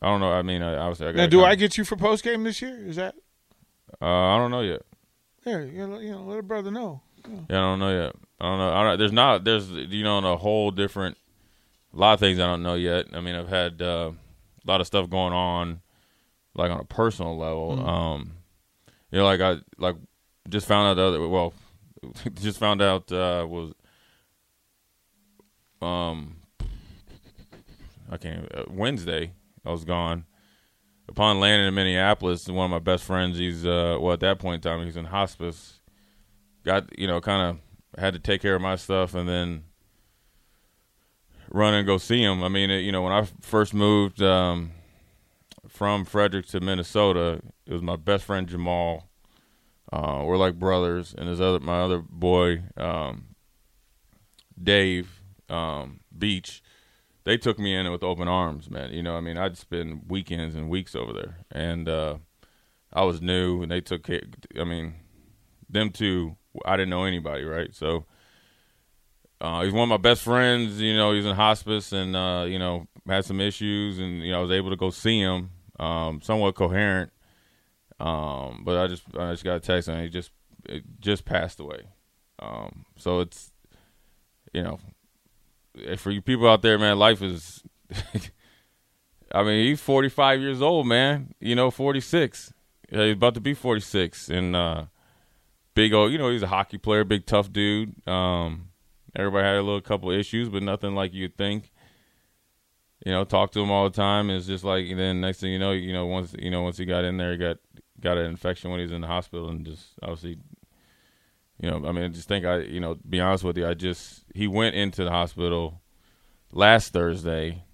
I 0.00 0.06
don't 0.06 0.20
know. 0.20 0.32
I 0.32 0.42
mean, 0.42 0.62
I, 0.62 0.76
obviously, 0.76 1.08
I 1.08 1.12
got. 1.12 1.18
Now, 1.18 1.26
do 1.26 1.44
I 1.44 1.54
get 1.54 1.76
you 1.76 1.84
for 1.84 1.96
post 1.96 2.22
game 2.22 2.44
this 2.44 2.62
year? 2.62 2.86
Is 2.86 2.96
that? 2.96 3.14
Uh, 4.00 4.06
I 4.06 4.38
don't 4.38 4.50
know 4.50 4.60
yet. 4.60 4.82
Yeah, 5.44 5.60
you 5.60 5.86
know, 5.86 5.98
you 5.98 6.12
know, 6.12 6.22
let 6.22 6.38
a 6.38 6.42
brother 6.42 6.70
know. 6.70 7.02
Yeah. 7.26 7.34
yeah, 7.50 7.58
I 7.58 7.60
don't 7.60 7.78
know 7.78 8.04
yet. 8.04 8.14
I 8.40 8.44
don't 8.44 8.58
know. 8.58 8.72
I 8.72 8.84
don't, 8.84 8.98
there's 8.98 9.12
not. 9.12 9.44
There's 9.44 9.70
you 9.70 10.04
know, 10.04 10.18
a 10.18 10.36
whole 10.36 10.70
different. 10.70 11.16
A 11.94 11.96
lot 11.96 12.14
of 12.14 12.20
things 12.20 12.38
I 12.38 12.46
don't 12.46 12.62
know 12.62 12.74
yet. 12.74 13.06
I 13.12 13.20
mean, 13.20 13.34
I've 13.34 13.48
had 13.48 13.82
uh, 13.82 14.12
a 14.12 14.70
lot 14.70 14.80
of 14.80 14.86
stuff 14.86 15.08
going 15.10 15.32
on, 15.32 15.80
like 16.54 16.70
on 16.70 16.78
a 16.78 16.84
personal 16.84 17.36
level. 17.36 17.76
Mm-hmm. 17.76 17.88
Um, 17.88 18.32
you 19.10 19.18
know, 19.18 19.24
like 19.24 19.40
I 19.40 19.56
like 19.78 19.96
just 20.48 20.66
found 20.66 20.88
out 20.88 20.94
the 20.94 21.02
other 21.02 21.28
well, 21.28 21.54
just 22.34 22.58
found 22.58 22.82
out 22.82 23.10
uh, 23.12 23.46
was 23.48 23.74
um 25.80 26.36
I 28.10 28.16
can't 28.16 28.52
uh, 28.54 28.64
Wednesday 28.68 29.32
I 29.64 29.70
was 29.70 29.84
gone. 29.84 30.24
Upon 31.08 31.40
landing 31.40 31.66
in 31.66 31.74
Minneapolis, 31.74 32.46
one 32.48 32.66
of 32.66 32.70
my 32.70 32.78
best 32.78 33.04
friends, 33.04 33.38
he's 33.38 33.64
uh 33.64 33.98
well 34.00 34.12
at 34.12 34.20
that 34.20 34.38
point 34.38 34.64
in 34.64 34.70
time 34.70 34.84
he's 34.84 34.96
in 34.96 35.06
hospice. 35.06 35.80
Got 36.64 36.98
you 36.98 37.06
know 37.06 37.20
kind 37.20 37.42
of 37.50 38.00
had 38.00 38.14
to 38.14 38.20
take 38.20 38.42
care 38.42 38.54
of 38.54 38.62
my 38.62 38.76
stuff 38.76 39.14
and 39.14 39.28
then 39.28 39.64
run 41.50 41.74
and 41.74 41.86
go 41.86 41.98
see 41.98 42.22
him. 42.22 42.42
I 42.42 42.48
mean, 42.48 42.70
it, 42.70 42.80
you 42.80 42.92
know, 42.92 43.02
when 43.02 43.12
I 43.12 43.26
first 43.40 43.74
moved 43.74 44.22
um, 44.22 44.72
from 45.68 46.04
Frederick 46.04 46.46
to 46.48 46.60
Minnesota, 46.60 47.40
it 47.66 47.72
was 47.72 47.82
my 47.82 47.96
best 47.96 48.24
friend 48.24 48.46
Jamal. 48.46 49.07
Uh, 49.92 50.22
we're 50.24 50.36
like 50.36 50.58
brothers, 50.58 51.14
and 51.16 51.28
his 51.28 51.40
other 51.40 51.60
my 51.60 51.80
other 51.80 51.98
boy, 51.98 52.62
um, 52.76 53.34
Dave 54.62 55.22
um, 55.48 56.00
Beach. 56.16 56.62
They 57.24 57.36
took 57.36 57.58
me 57.58 57.74
in 57.74 57.90
with 57.90 58.02
open 58.02 58.28
arms, 58.28 58.70
man. 58.70 58.92
You 58.92 59.02
know, 59.02 59.16
I 59.16 59.20
mean, 59.20 59.36
I'd 59.36 59.58
spend 59.58 60.02
weekends 60.08 60.54
and 60.54 60.68
weeks 60.70 60.94
over 60.94 61.12
there, 61.12 61.38
and 61.50 61.88
uh, 61.88 62.18
I 62.92 63.04
was 63.04 63.20
new, 63.20 63.62
and 63.62 63.70
they 63.70 63.80
took 63.80 64.02
care. 64.02 64.22
I 64.58 64.64
mean, 64.64 64.94
them 65.68 65.90
two, 65.90 66.36
I 66.64 66.76
didn't 66.76 66.90
know 66.90 67.04
anybody, 67.04 67.44
right? 67.44 67.74
So 67.74 68.06
uh, 69.40 69.62
he's 69.62 69.72
one 69.72 69.84
of 69.84 69.88
my 69.88 69.96
best 69.96 70.22
friends. 70.22 70.80
You 70.80 70.96
know, 70.96 71.12
he's 71.12 71.26
in 71.26 71.34
hospice 71.34 71.92
and 71.92 72.16
uh, 72.16 72.44
you 72.48 72.58
know 72.58 72.86
had 73.06 73.24
some 73.24 73.40
issues, 73.40 73.98
and 73.98 74.22
you 74.22 74.32
know 74.32 74.38
I 74.38 74.42
was 74.42 74.50
able 74.50 74.70
to 74.70 74.76
go 74.76 74.90
see 74.90 75.20
him, 75.20 75.50
um, 75.78 76.20
somewhat 76.22 76.54
coherent. 76.54 77.12
Um, 78.00 78.62
but 78.64 78.78
I 78.78 78.86
just 78.86 79.02
I 79.18 79.32
just 79.32 79.44
got 79.44 79.56
a 79.56 79.60
text 79.60 79.88
and 79.88 80.00
he 80.02 80.08
just 80.08 80.30
just 81.00 81.24
passed 81.24 81.60
away. 81.60 81.88
Um, 82.38 82.84
so 82.96 83.20
it's 83.20 83.52
you 84.52 84.62
know 84.62 84.78
for 85.96 86.10
you 86.10 86.22
people 86.22 86.48
out 86.48 86.62
there, 86.62 86.78
man, 86.78 86.98
life 86.98 87.22
is. 87.22 87.62
I 89.30 89.42
mean, 89.42 89.66
he's 89.66 89.80
45 89.80 90.40
years 90.40 90.62
old, 90.62 90.86
man. 90.86 91.34
You 91.38 91.54
know, 91.54 91.70
46. 91.70 92.52
Yeah, 92.90 93.04
he's 93.04 93.12
about 93.12 93.34
to 93.34 93.40
be 93.40 93.52
46, 93.52 94.30
and 94.30 94.56
uh, 94.56 94.84
big 95.74 95.92
old. 95.92 96.10
You 96.10 96.18
know, 96.18 96.30
he's 96.30 96.42
a 96.42 96.46
hockey 96.46 96.78
player, 96.78 97.04
big 97.04 97.26
tough 97.26 97.52
dude. 97.52 97.94
Um, 98.08 98.70
everybody 99.14 99.44
had 99.44 99.56
a 99.56 99.62
little 99.62 99.82
couple 99.82 100.10
issues, 100.10 100.48
but 100.48 100.62
nothing 100.62 100.94
like 100.94 101.12
you'd 101.12 101.36
think. 101.36 101.70
You 103.04 103.12
know, 103.12 103.24
talk 103.24 103.52
to 103.52 103.60
him 103.60 103.70
all 103.70 103.84
the 103.88 103.94
time. 103.94 104.30
It's 104.30 104.46
just 104.46 104.64
like, 104.64 104.86
then 104.88 105.20
next 105.20 105.40
thing 105.40 105.52
you 105.52 105.58
know, 105.58 105.72
you 105.72 105.92
know, 105.92 106.06
once 106.06 106.34
you 106.38 106.50
know, 106.50 106.62
once 106.62 106.78
he 106.78 106.86
got 106.86 107.04
in 107.04 107.18
there, 107.18 107.32
he 107.32 107.36
got 107.36 107.58
got 108.00 108.18
an 108.18 108.26
infection 108.26 108.70
when 108.70 108.78
he 108.80 108.84
was 108.84 108.92
in 108.92 109.00
the 109.00 109.06
hospital, 109.06 109.48
and 109.48 109.64
just 109.64 109.86
obviously, 110.02 110.38
you 111.60 111.70
know, 111.70 111.86
I 111.86 111.92
mean, 111.92 112.04
I 112.04 112.08
just 112.08 112.28
think 112.28 112.44
I, 112.44 112.58
you 112.60 112.80
know, 112.80 112.96
be 113.08 113.20
honest 113.20 113.44
with 113.44 113.56
you, 113.58 113.66
I 113.68 113.74
just 113.74 114.24
he 114.34 114.46
went 114.46 114.74
into 114.74 115.04
the 115.04 115.10
hospital 115.10 115.80
last 116.52 116.92
Thursday, 116.92 117.64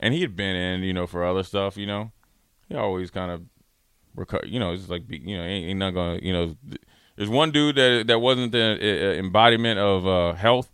and 0.00 0.12
he 0.14 0.20
had 0.20 0.36
been 0.36 0.56
in, 0.56 0.82
you 0.82 0.92
know, 0.92 1.06
for 1.06 1.24
other 1.24 1.42
stuff. 1.42 1.76
You 1.76 1.86
know, 1.86 2.12
he 2.68 2.74
always 2.74 3.10
kind 3.10 3.30
of 3.30 3.42
recover. 4.14 4.46
You 4.46 4.60
know, 4.60 4.72
it's 4.72 4.88
like 4.88 5.04
you 5.08 5.36
know, 5.36 5.42
ain't, 5.44 5.70
ain't 5.70 5.78
not 5.78 5.92
gonna. 5.94 6.18
You 6.22 6.32
know, 6.32 6.56
there's 7.16 7.30
one 7.30 7.50
dude 7.52 7.76
that 7.76 8.04
that 8.08 8.18
wasn't 8.18 8.52
the 8.52 9.16
embodiment 9.18 9.78
of 9.78 10.06
uh, 10.06 10.32
health. 10.34 10.70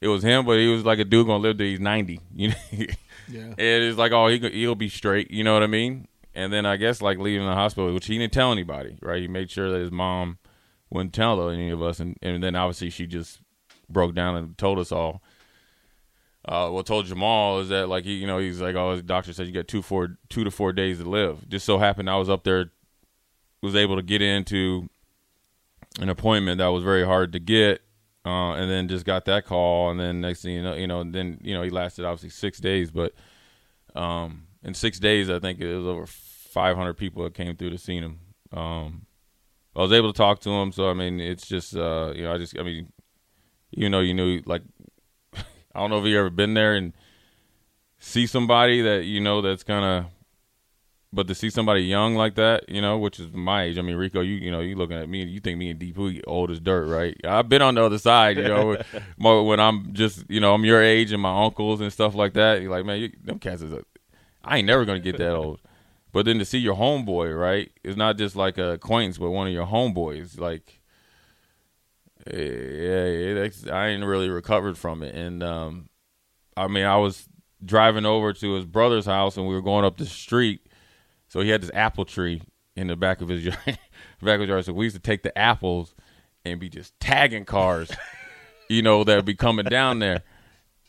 It 0.00 0.08
was 0.08 0.22
him, 0.22 0.46
but 0.46 0.58
he 0.58 0.68
was 0.68 0.84
like 0.84 1.00
a 1.00 1.04
dude 1.04 1.26
gonna 1.26 1.42
live 1.42 1.58
to 1.58 1.64
he's 1.64 1.80
90. 1.80 2.20
You 2.34 2.48
know, 2.48 2.54
Yeah. 3.30 3.40
and 3.42 3.58
it's 3.58 3.98
like, 3.98 4.12
oh, 4.12 4.28
he 4.28 4.38
he'll 4.38 4.74
be 4.76 4.88
straight. 4.88 5.30
You 5.30 5.44
know 5.44 5.52
what 5.52 5.62
I 5.62 5.66
mean? 5.66 6.06
And 6.38 6.52
then 6.52 6.64
I 6.64 6.76
guess 6.76 7.02
like 7.02 7.18
leaving 7.18 7.48
the 7.48 7.54
hospital, 7.54 7.92
which 7.92 8.06
he 8.06 8.16
didn't 8.16 8.32
tell 8.32 8.52
anybody, 8.52 8.96
right? 9.02 9.20
He 9.20 9.26
made 9.26 9.50
sure 9.50 9.72
that 9.72 9.80
his 9.80 9.90
mom 9.90 10.38
wouldn't 10.88 11.12
tell 11.12 11.50
any 11.50 11.68
of 11.70 11.82
us, 11.82 11.98
and 11.98 12.16
and 12.22 12.40
then 12.40 12.54
obviously 12.54 12.90
she 12.90 13.08
just 13.08 13.40
broke 13.90 14.14
down 14.14 14.36
and 14.36 14.56
told 14.56 14.78
us 14.78 14.92
all. 14.92 15.20
Uh, 16.44 16.70
what 16.70 16.86
told 16.86 17.06
Jamal 17.06 17.58
is 17.58 17.70
that 17.70 17.88
like 17.88 18.04
he, 18.04 18.14
you 18.14 18.26
know, 18.28 18.38
he's 18.38 18.60
like, 18.60 18.76
oh, 18.76 18.92
his 18.92 19.02
doctor 19.02 19.32
said 19.32 19.48
you 19.48 19.52
got 19.52 19.66
two 19.66 19.82
four 19.82 20.16
two 20.28 20.44
to 20.44 20.50
four 20.52 20.72
days 20.72 20.98
to 20.98 21.10
live. 21.10 21.48
Just 21.48 21.66
so 21.66 21.76
happened 21.76 22.08
I 22.08 22.16
was 22.16 22.30
up 22.30 22.44
there, 22.44 22.70
was 23.60 23.74
able 23.74 23.96
to 23.96 24.02
get 24.02 24.22
into 24.22 24.88
an 25.98 26.08
appointment 26.08 26.58
that 26.58 26.68
was 26.68 26.84
very 26.84 27.04
hard 27.04 27.32
to 27.32 27.40
get, 27.40 27.82
uh, 28.24 28.52
and 28.52 28.70
then 28.70 28.86
just 28.86 29.04
got 29.04 29.24
that 29.24 29.44
call, 29.44 29.90
and 29.90 29.98
then 29.98 30.20
next 30.20 30.42
thing 30.42 30.54
you 30.54 30.62
know, 30.62 30.74
you 30.74 30.86
know, 30.86 31.02
then 31.02 31.40
you 31.42 31.52
know 31.52 31.64
he 31.64 31.70
lasted 31.70 32.04
obviously 32.04 32.30
six 32.30 32.60
days, 32.60 32.92
but 32.92 33.12
um, 33.96 34.44
in 34.62 34.72
six 34.72 35.00
days 35.00 35.28
I 35.28 35.40
think 35.40 35.60
it 35.60 35.74
was 35.74 35.86
over 35.86 36.06
500 36.48 36.94
people 36.94 37.24
that 37.24 37.34
came 37.34 37.56
through 37.56 37.70
to 37.70 37.78
see 37.78 37.98
him. 37.98 38.20
Um, 38.52 39.06
I 39.76 39.82
was 39.82 39.92
able 39.92 40.12
to 40.12 40.16
talk 40.16 40.40
to 40.40 40.50
him, 40.50 40.72
so 40.72 40.90
I 40.90 40.94
mean, 40.94 41.20
it's 41.20 41.46
just 41.46 41.76
uh, 41.76 42.12
you 42.14 42.24
know, 42.24 42.34
I 42.34 42.38
just 42.38 42.58
I 42.58 42.62
mean, 42.62 42.92
even 43.72 43.92
though 43.92 44.00
you 44.00 44.14
knew 44.14 44.42
like 44.44 44.62
I 45.34 45.42
don't 45.74 45.90
know 45.90 46.00
if 46.00 46.06
you 46.06 46.18
ever 46.18 46.30
been 46.30 46.54
there 46.54 46.74
and 46.74 46.92
see 47.98 48.26
somebody 48.26 48.82
that 48.82 49.04
you 49.04 49.20
know 49.20 49.40
that's 49.40 49.62
kind 49.62 49.84
of, 49.84 50.10
but 51.12 51.28
to 51.28 51.34
see 51.34 51.50
somebody 51.50 51.82
young 51.82 52.16
like 52.16 52.34
that, 52.34 52.68
you 52.68 52.80
know, 52.80 52.98
which 52.98 53.20
is 53.20 53.32
my 53.32 53.64
age. 53.64 53.78
I 53.78 53.82
mean, 53.82 53.96
Rico, 53.96 54.20
you 54.20 54.34
you 54.34 54.50
know, 54.50 54.60
you 54.60 54.74
looking 54.74 54.96
at 54.96 55.08
me, 55.08 55.22
and 55.22 55.30
you 55.30 55.38
think 55.38 55.58
me 55.58 55.70
and 55.70 55.78
DP 55.78 56.22
old 56.26 56.50
as 56.50 56.60
dirt, 56.60 56.88
right? 56.88 57.16
I've 57.24 57.48
been 57.48 57.62
on 57.62 57.74
the 57.76 57.84
other 57.84 57.98
side, 57.98 58.38
you 58.38 58.44
know, 58.48 58.76
when 59.18 59.60
I'm 59.60 59.92
just 59.92 60.24
you 60.28 60.40
know 60.40 60.54
I'm 60.54 60.64
your 60.64 60.82
age 60.82 61.12
and 61.12 61.22
my 61.22 61.44
uncles 61.44 61.80
and 61.80 61.92
stuff 61.92 62.14
like 62.14 62.32
that. 62.32 62.62
You're 62.62 62.70
like, 62.70 62.84
man, 62.84 63.00
you, 63.00 63.12
them 63.22 63.38
cats 63.38 63.62
is, 63.62 63.72
a, 63.72 63.84
I 64.42 64.58
ain't 64.58 64.66
never 64.66 64.84
gonna 64.84 64.98
get 64.98 65.18
that 65.18 65.36
old. 65.36 65.60
But 66.12 66.24
then 66.24 66.38
to 66.38 66.44
see 66.44 66.58
your 66.58 66.76
homeboy, 66.76 67.38
right? 67.38 67.70
It's 67.84 67.96
not 67.96 68.16
just 68.16 68.34
like 68.34 68.58
a 68.58 68.72
acquaintance, 68.72 69.18
but 69.18 69.30
one 69.30 69.46
of 69.46 69.52
your 69.52 69.66
homeboys, 69.66 70.40
like 70.40 70.80
yeah, 72.26 73.04
it, 73.04 73.68
I 73.70 73.88
ain't 73.88 74.04
really 74.04 74.28
recovered 74.28 74.76
from 74.76 75.02
it. 75.02 75.14
And 75.14 75.42
um, 75.42 75.88
I 76.56 76.68
mean, 76.68 76.84
I 76.84 76.96
was 76.96 77.28
driving 77.64 78.06
over 78.06 78.32
to 78.32 78.54
his 78.54 78.64
brother's 78.64 79.06
house, 79.06 79.36
and 79.36 79.46
we 79.46 79.54
were 79.54 79.62
going 79.62 79.84
up 79.84 79.96
the 79.96 80.06
street. 80.06 80.66
So 81.28 81.40
he 81.40 81.50
had 81.50 81.62
this 81.62 81.70
apple 81.74 82.04
tree 82.04 82.42
in 82.76 82.86
the 82.86 82.96
back 82.96 83.20
of 83.20 83.28
his 83.28 83.44
yard. 83.46 83.58
back 84.22 84.34
of 84.34 84.40
his 84.40 84.48
yard. 84.48 84.64
So 84.64 84.72
we 84.72 84.86
used 84.86 84.96
to 84.96 85.02
take 85.02 85.22
the 85.22 85.36
apples 85.36 85.94
and 86.44 86.60
be 86.60 86.68
just 86.68 86.98
tagging 87.00 87.44
cars, 87.44 87.90
you 88.68 88.82
know, 88.82 89.04
that 89.04 89.24
be 89.24 89.34
coming 89.34 89.66
down 89.66 89.98
there. 89.98 90.22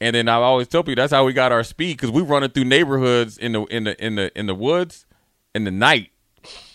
And 0.01 0.15
then 0.15 0.29
I 0.29 0.35
always 0.35 0.67
tell 0.67 0.83
people 0.83 1.01
that's 1.01 1.11
how 1.11 1.25
we 1.25 1.33
got 1.33 1.51
our 1.51 1.63
speed 1.63 1.97
because 1.97 2.11
we 2.11 2.21
running 2.21 2.51
through 2.51 2.65
neighborhoods 2.65 3.37
in 3.37 3.51
the 3.51 3.63
in 3.65 3.83
the 3.83 4.05
in 4.05 4.15
the 4.15 4.37
in 4.37 4.45
the 4.45 4.55
woods 4.55 5.05
in 5.55 5.63
the 5.63 5.71
night. 5.71 6.11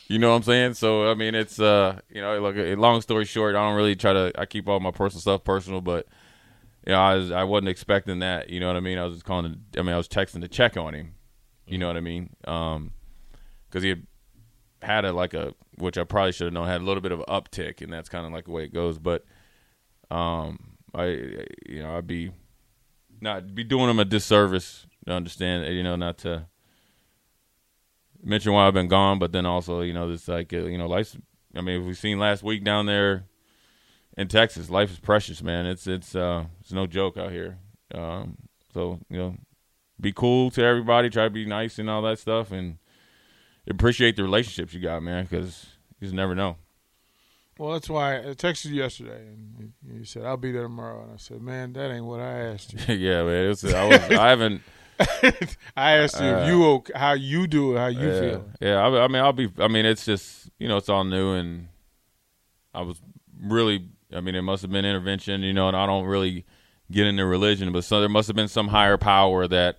You 0.09 0.19
know 0.19 0.31
what 0.31 0.37
I'm 0.37 0.43
saying? 0.43 0.75
So 0.75 1.11
I 1.11 1.15
mean, 1.15 1.35
it's 1.35 1.59
uh, 1.59 2.01
you 2.11 2.21
know, 2.21 2.39
look. 2.41 2.57
Long 2.79 3.01
story 3.01 3.25
short, 3.25 3.57
I 3.57 3.67
don't 3.67 3.77
really 3.77 3.97
try 3.97 4.13
to. 4.13 4.33
I 4.37 4.47
keep 4.47 4.69
all 4.69 4.81
my 4.81 4.91
personal 4.91 5.21
stuff 5.21 5.45
personal, 5.45 5.81
but 5.81 6.07
you 6.87 6.93
know, 6.93 7.01
I 7.01 7.15
was 7.15 7.31
I 7.31 7.45
wasn't 7.45 7.69
expecting 7.69 8.19
that. 8.19 8.51
You 8.51 8.61
know 8.61 8.67
what 8.67 8.77
I 8.77 8.81
mean? 8.81 8.99
I 8.99 9.05
was 9.05 9.15
just 9.15 9.25
calling. 9.25 9.63
I 9.77 9.83
mean, 9.83 9.95
I 9.95 9.97
was 9.97 10.09
texting 10.09 10.43
to 10.43 10.49
check 10.49 10.77
on 10.77 10.95
him. 10.95 11.15
You 11.67 11.79
know 11.79 11.87
what 11.87 11.97
I 11.97 12.01
mean? 12.01 12.37
Um, 12.47 12.93
because 13.69 13.83
he 13.83 13.89
had 13.89 14.07
had 14.83 15.05
a 15.07 15.13
like 15.13 15.33
a 15.33 15.55
which 15.79 15.97
I 15.97 16.05
probably 16.05 16.33
should 16.33 16.45
have 16.45 16.53
known 16.53 16.67
had 16.67 16.83
a 16.83 16.85
little 16.85 17.01
bit 17.01 17.13
of 17.13 17.21
an 17.21 17.27
uptick, 17.27 17.81
and 17.81 17.93
that's 17.93 18.09
kind 18.09 18.27
of 18.27 18.33
like 18.33 18.45
the 18.45 18.51
way 18.51 18.65
it 18.65 18.75
goes. 18.75 18.99
But 18.99 19.25
um, 20.11 20.77
I 20.95 21.07
you 21.67 21.83
know 21.83 21.97
I'd 21.97 22.07
be 22.07 22.33
not 23.21 23.55
be 23.55 23.65
doing 23.65 23.89
him 23.89 23.99
a 23.99 24.05
disservice 24.05 24.87
to 25.07 25.13
understand. 25.13 25.75
You 25.75 25.83
know, 25.83 25.97
not 25.97 26.19
to 26.19 26.47
mention 28.25 28.53
why 28.53 28.67
I've 28.67 28.75
been 28.75 28.89
gone, 28.89 29.19
but 29.19 29.33
then 29.33 29.47
also, 29.47 29.81
you 29.83 29.93
know, 29.93 30.11
this 30.11 30.27
like, 30.29 30.53
uh, 30.53 30.65
you 30.65 30.79
know, 30.79 30.87
life. 30.87 31.17
I 31.57 31.61
mean, 31.61 31.87
we've 31.87 31.99
seen 31.99 32.19
last 32.19 32.43
week 32.43 32.65
down 32.65 32.87
there 32.87 33.27
in 34.17 34.29
Texas, 34.29 34.71
life 34.71 34.91
is 34.91 34.99
precious, 34.99 35.43
man. 35.43 35.67
It's 35.67 35.87
it's 35.87 36.15
uh 36.15 36.45
it's 36.61 36.73
no 36.73 36.87
joke 36.87 37.17
out 37.17 37.31
here. 37.31 37.59
Um, 37.95 38.37
so 38.73 39.01
you 39.09 39.19
know, 39.19 39.37
be 40.01 40.13
cool 40.13 40.51
to 40.53 40.65
everybody, 40.65 41.11
try 41.11 41.25
to 41.25 41.31
be 41.31 41.47
nice 41.47 41.79
and 41.79 41.91
all 41.91 42.03
that 42.03 42.19
stuff, 42.19 42.51
and 42.53 42.79
appreciate 43.69 44.17
the 44.17 44.23
relationships 44.23 44.73
you 44.73 44.81
got, 44.81 45.03
man, 45.03 45.25
because 45.25 45.67
you 46.01 46.07
just 46.07 46.15
never 46.15 46.35
know. 46.35 46.57
Well, 47.59 47.73
that's 47.73 47.89
why 47.89 48.19
I 48.19 48.35
texted 48.35 48.67
you 48.67 48.83
yesterday, 48.83 49.29
and 49.29 49.73
you 49.87 50.05
said 50.05 50.25
I'll 50.25 50.37
be 50.37 50.51
there 50.51 50.65
tomorrow, 50.65 51.05
and 51.05 51.13
I 51.13 51.17
said, 51.17 51.41
"Man, 51.41 51.73
that 51.75 51.91
ain't 51.91 52.05
what 52.05 52.21
I 52.21 52.53
asked 52.53 52.73
you." 52.73 52.95
yeah, 52.95 53.23
man. 53.23 53.47
I 53.47 53.49
was 53.49 53.65
I 53.65 54.29
haven't. 54.29 54.63
I 55.77 55.93
asked 55.99 56.21
you 56.21 56.27
if 56.27 56.45
uh, 56.45 56.47
you 56.47 56.85
how 56.95 57.13
you 57.13 57.47
do 57.47 57.75
it, 57.75 57.79
how 57.79 57.87
you 57.87 58.09
yeah, 58.09 58.21
feel. 58.21 58.51
Yeah, 58.61 58.77
I, 58.77 59.05
I 59.05 59.09
mean, 59.09 59.23
I'll 59.23 59.33
be. 59.33 59.51
I 59.59 59.69
mean, 59.69 59.87
it's 59.87 60.05
just 60.05 60.51
you 60.59 60.69
know, 60.69 60.77
it's 60.77 60.89
all 60.89 61.05
new, 61.05 61.33
and 61.33 61.69
I 62.73 62.83
was 62.83 63.01
really. 63.41 63.89
I 64.13 64.21
mean, 64.21 64.37
it 64.37 64.43
must 64.43 64.63
have 64.63 64.71
been 64.71 64.85
intervention, 64.85 65.43
you 65.43 65.53
know, 65.53 65.67
and 65.67 65.77
I 65.77 65.87
don't 65.87 66.05
really 66.05 66.45
get 66.91 67.07
into 67.07 67.27
religion, 67.27 67.73
but 67.73 67.83
so 67.83 67.99
there 67.99 68.09
must 68.09 68.29
have 68.29 68.37
been 68.37 68.49
some 68.49 68.69
higher 68.69 68.97
power 68.97 69.49
that 69.49 69.79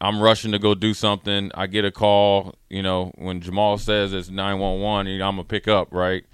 I'm 0.00 0.20
rushing 0.20 0.52
to 0.52 0.58
go 0.58 0.74
do 0.74 0.94
something. 0.94 1.50
I 1.54 1.66
get 1.66 1.84
a 1.84 1.90
call, 1.90 2.54
you 2.68 2.82
know, 2.82 3.12
when 3.16 3.40
Jamal 3.40 3.78
says 3.78 4.12
it's 4.12 4.30
911, 4.30 5.12
I'm 5.12 5.18
gonna 5.18 5.44
pick 5.44 5.66
up, 5.66 5.88
right? 5.92 6.24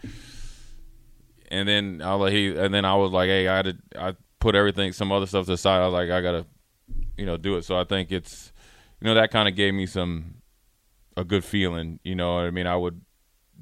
And 1.50 1.68
then 1.68 2.02
I 2.04 2.14
like 2.14 2.32
he, 2.32 2.54
and 2.56 2.74
then 2.74 2.84
I 2.84 2.96
was 2.96 3.12
like, 3.12 3.28
hey, 3.28 3.48
I 3.48 3.56
had 3.56 3.64
to, 3.66 3.76
I 3.96 4.16
put 4.40 4.54
everything, 4.54 4.92
some 4.92 5.12
other 5.12 5.26
stuff 5.26 5.46
to 5.46 5.52
the 5.52 5.56
side. 5.56 5.80
I 5.80 5.86
was 5.86 5.92
like, 5.92 6.10
I 6.10 6.20
gotta, 6.20 6.46
you 7.16 7.26
know, 7.26 7.36
do 7.36 7.56
it. 7.56 7.64
So 7.64 7.78
I 7.78 7.84
think 7.84 8.12
it's, 8.12 8.52
you 9.00 9.06
know, 9.06 9.14
that 9.14 9.30
kind 9.30 9.48
of 9.48 9.54
gave 9.54 9.74
me 9.74 9.86
some, 9.86 10.36
a 11.16 11.24
good 11.24 11.44
feeling. 11.44 12.00
You 12.02 12.14
know, 12.14 12.36
what 12.36 12.44
I 12.44 12.50
mean, 12.50 12.66
I 12.66 12.76
would 12.76 13.00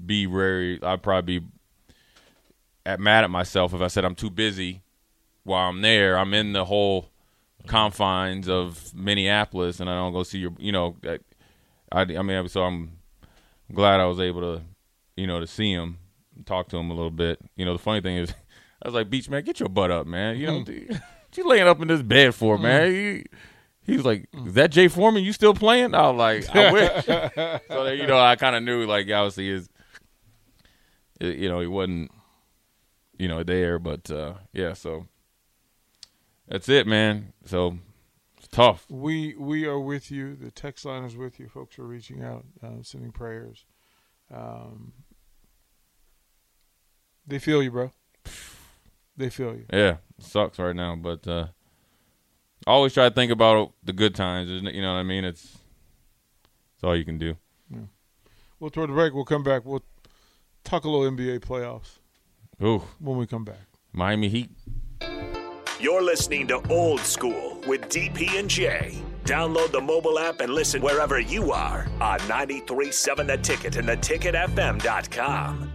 be 0.04 0.26
very, 0.26 0.82
I'd 0.82 1.02
probably 1.02 1.40
be 1.40 1.46
at 2.84 3.00
mad 3.00 3.24
at 3.24 3.30
myself 3.30 3.74
if 3.74 3.80
I 3.80 3.86
said 3.86 4.04
I'm 4.04 4.14
too 4.14 4.30
busy 4.30 4.82
while 5.44 5.68
I'm 5.68 5.82
there. 5.82 6.16
I'm 6.16 6.34
in 6.34 6.52
the 6.52 6.64
whole 6.64 7.08
confines 7.66 8.48
of 8.48 8.94
Minneapolis, 8.94 9.80
and 9.80 9.88
I 9.88 9.94
don't 9.94 10.12
go 10.12 10.22
see 10.22 10.38
your, 10.38 10.52
you 10.58 10.72
know, 10.72 10.96
I, 11.90 12.00
I 12.00 12.22
mean, 12.22 12.48
so 12.48 12.62
I'm 12.62 12.98
glad 13.72 14.00
I 14.00 14.06
was 14.06 14.20
able 14.20 14.40
to, 14.40 14.62
you 15.16 15.26
know, 15.26 15.40
to 15.40 15.46
see 15.46 15.72
him, 15.72 15.98
talk 16.46 16.68
to 16.68 16.76
him 16.76 16.90
a 16.90 16.94
little 16.94 17.10
bit. 17.10 17.38
You 17.56 17.64
know, 17.64 17.72
the 17.72 17.78
funny 17.78 18.00
thing 18.00 18.16
is, 18.16 18.34
I 18.82 18.88
was 18.88 18.94
like, 18.94 19.10
Beach 19.10 19.28
man, 19.28 19.44
get 19.44 19.60
your 19.60 19.68
butt 19.68 19.90
up, 19.90 20.06
man. 20.06 20.36
You 20.36 20.48
hmm. 20.48 20.92
know, 20.92 20.98
you 21.36 21.46
laying 21.46 21.66
up 21.68 21.80
in 21.80 21.88
this 21.88 22.02
bed 22.02 22.34
for, 22.34 22.58
man? 22.58 22.90
He, 22.90 23.24
he's 23.82 24.04
like, 24.04 24.28
is 24.46 24.54
that 24.54 24.70
Jay 24.70 24.88
Foreman? 24.88 25.22
You 25.24 25.32
still 25.32 25.54
playing? 25.54 25.94
I 25.94 26.10
was 26.10 26.18
like, 26.18 26.56
I 26.56 26.72
wish. 26.72 27.04
so 27.68 27.86
you 27.88 28.06
know, 28.06 28.18
I 28.18 28.36
kind 28.36 28.56
of 28.56 28.62
knew 28.62 28.86
like 28.86 29.10
obviously 29.10 29.48
his, 29.48 29.68
you 31.20 31.48
know, 31.48 31.60
he 31.60 31.66
wasn't, 31.66 32.10
you 33.18 33.28
know, 33.28 33.42
there, 33.42 33.78
but 33.78 34.10
uh 34.10 34.34
yeah. 34.52 34.72
So 34.72 35.06
that's 36.48 36.68
it, 36.68 36.86
man. 36.86 37.32
So 37.44 37.78
it's 38.38 38.48
tough. 38.48 38.86
We 38.90 39.34
we 39.36 39.66
are 39.66 39.80
with 39.80 40.10
you. 40.10 40.36
The 40.36 40.50
text 40.50 40.84
line 40.84 41.04
is 41.04 41.16
with 41.16 41.38
you. 41.38 41.48
Folks 41.48 41.78
are 41.78 41.86
reaching 41.86 42.22
out, 42.22 42.44
uh, 42.62 42.82
sending 42.82 43.12
prayers. 43.12 43.64
Um, 44.34 44.92
they 47.26 47.38
feel 47.38 47.62
you, 47.62 47.70
bro. 47.70 47.90
They 49.16 49.30
feel 49.30 49.54
you. 49.54 49.66
Yeah, 49.72 49.96
it 50.18 50.24
sucks 50.24 50.58
right 50.58 50.76
now, 50.76 50.96
but 50.96 51.26
uh 51.26 51.46
I 52.66 52.70
always 52.70 52.94
try 52.94 53.08
to 53.08 53.14
think 53.14 53.32
about 53.32 53.72
the 53.82 53.92
good 53.92 54.14
times. 54.14 54.50
Isn't 54.50 54.68
it? 54.68 54.74
You 54.74 54.82
know 54.82 54.92
what 54.92 55.00
I 55.00 55.02
mean? 55.02 55.24
It's 55.24 55.58
it's 56.74 56.84
all 56.84 56.96
you 56.96 57.04
can 57.04 57.18
do. 57.18 57.36
Well, 58.62 58.70
toward 58.70 58.90
the 58.90 58.94
break, 58.94 59.12
we'll 59.12 59.24
come 59.24 59.42
back. 59.42 59.64
We'll 59.64 59.82
talk 60.62 60.84
a 60.84 60.88
little 60.88 61.10
NBA 61.10 61.40
playoffs 61.40 61.98
Ooh, 62.62 62.80
when 63.00 63.16
we 63.16 63.26
come 63.26 63.44
back. 63.44 63.66
Miami 63.92 64.28
Heat. 64.28 64.50
You're 65.80 66.00
listening 66.00 66.46
to 66.46 66.62
Old 66.70 67.00
School 67.00 67.60
with 67.66 67.88
DP 67.88 68.38
and 68.38 68.48
Jay. 68.48 69.02
Download 69.24 69.72
the 69.72 69.80
mobile 69.80 70.16
app 70.16 70.40
and 70.40 70.54
listen 70.54 70.80
wherever 70.80 71.18
you 71.18 71.50
are 71.50 71.88
on 72.00 72.18
937 72.28 73.26
The 73.26 73.36
Ticket 73.38 73.74
and 73.74 73.88
theticketfm.com. 73.88 75.71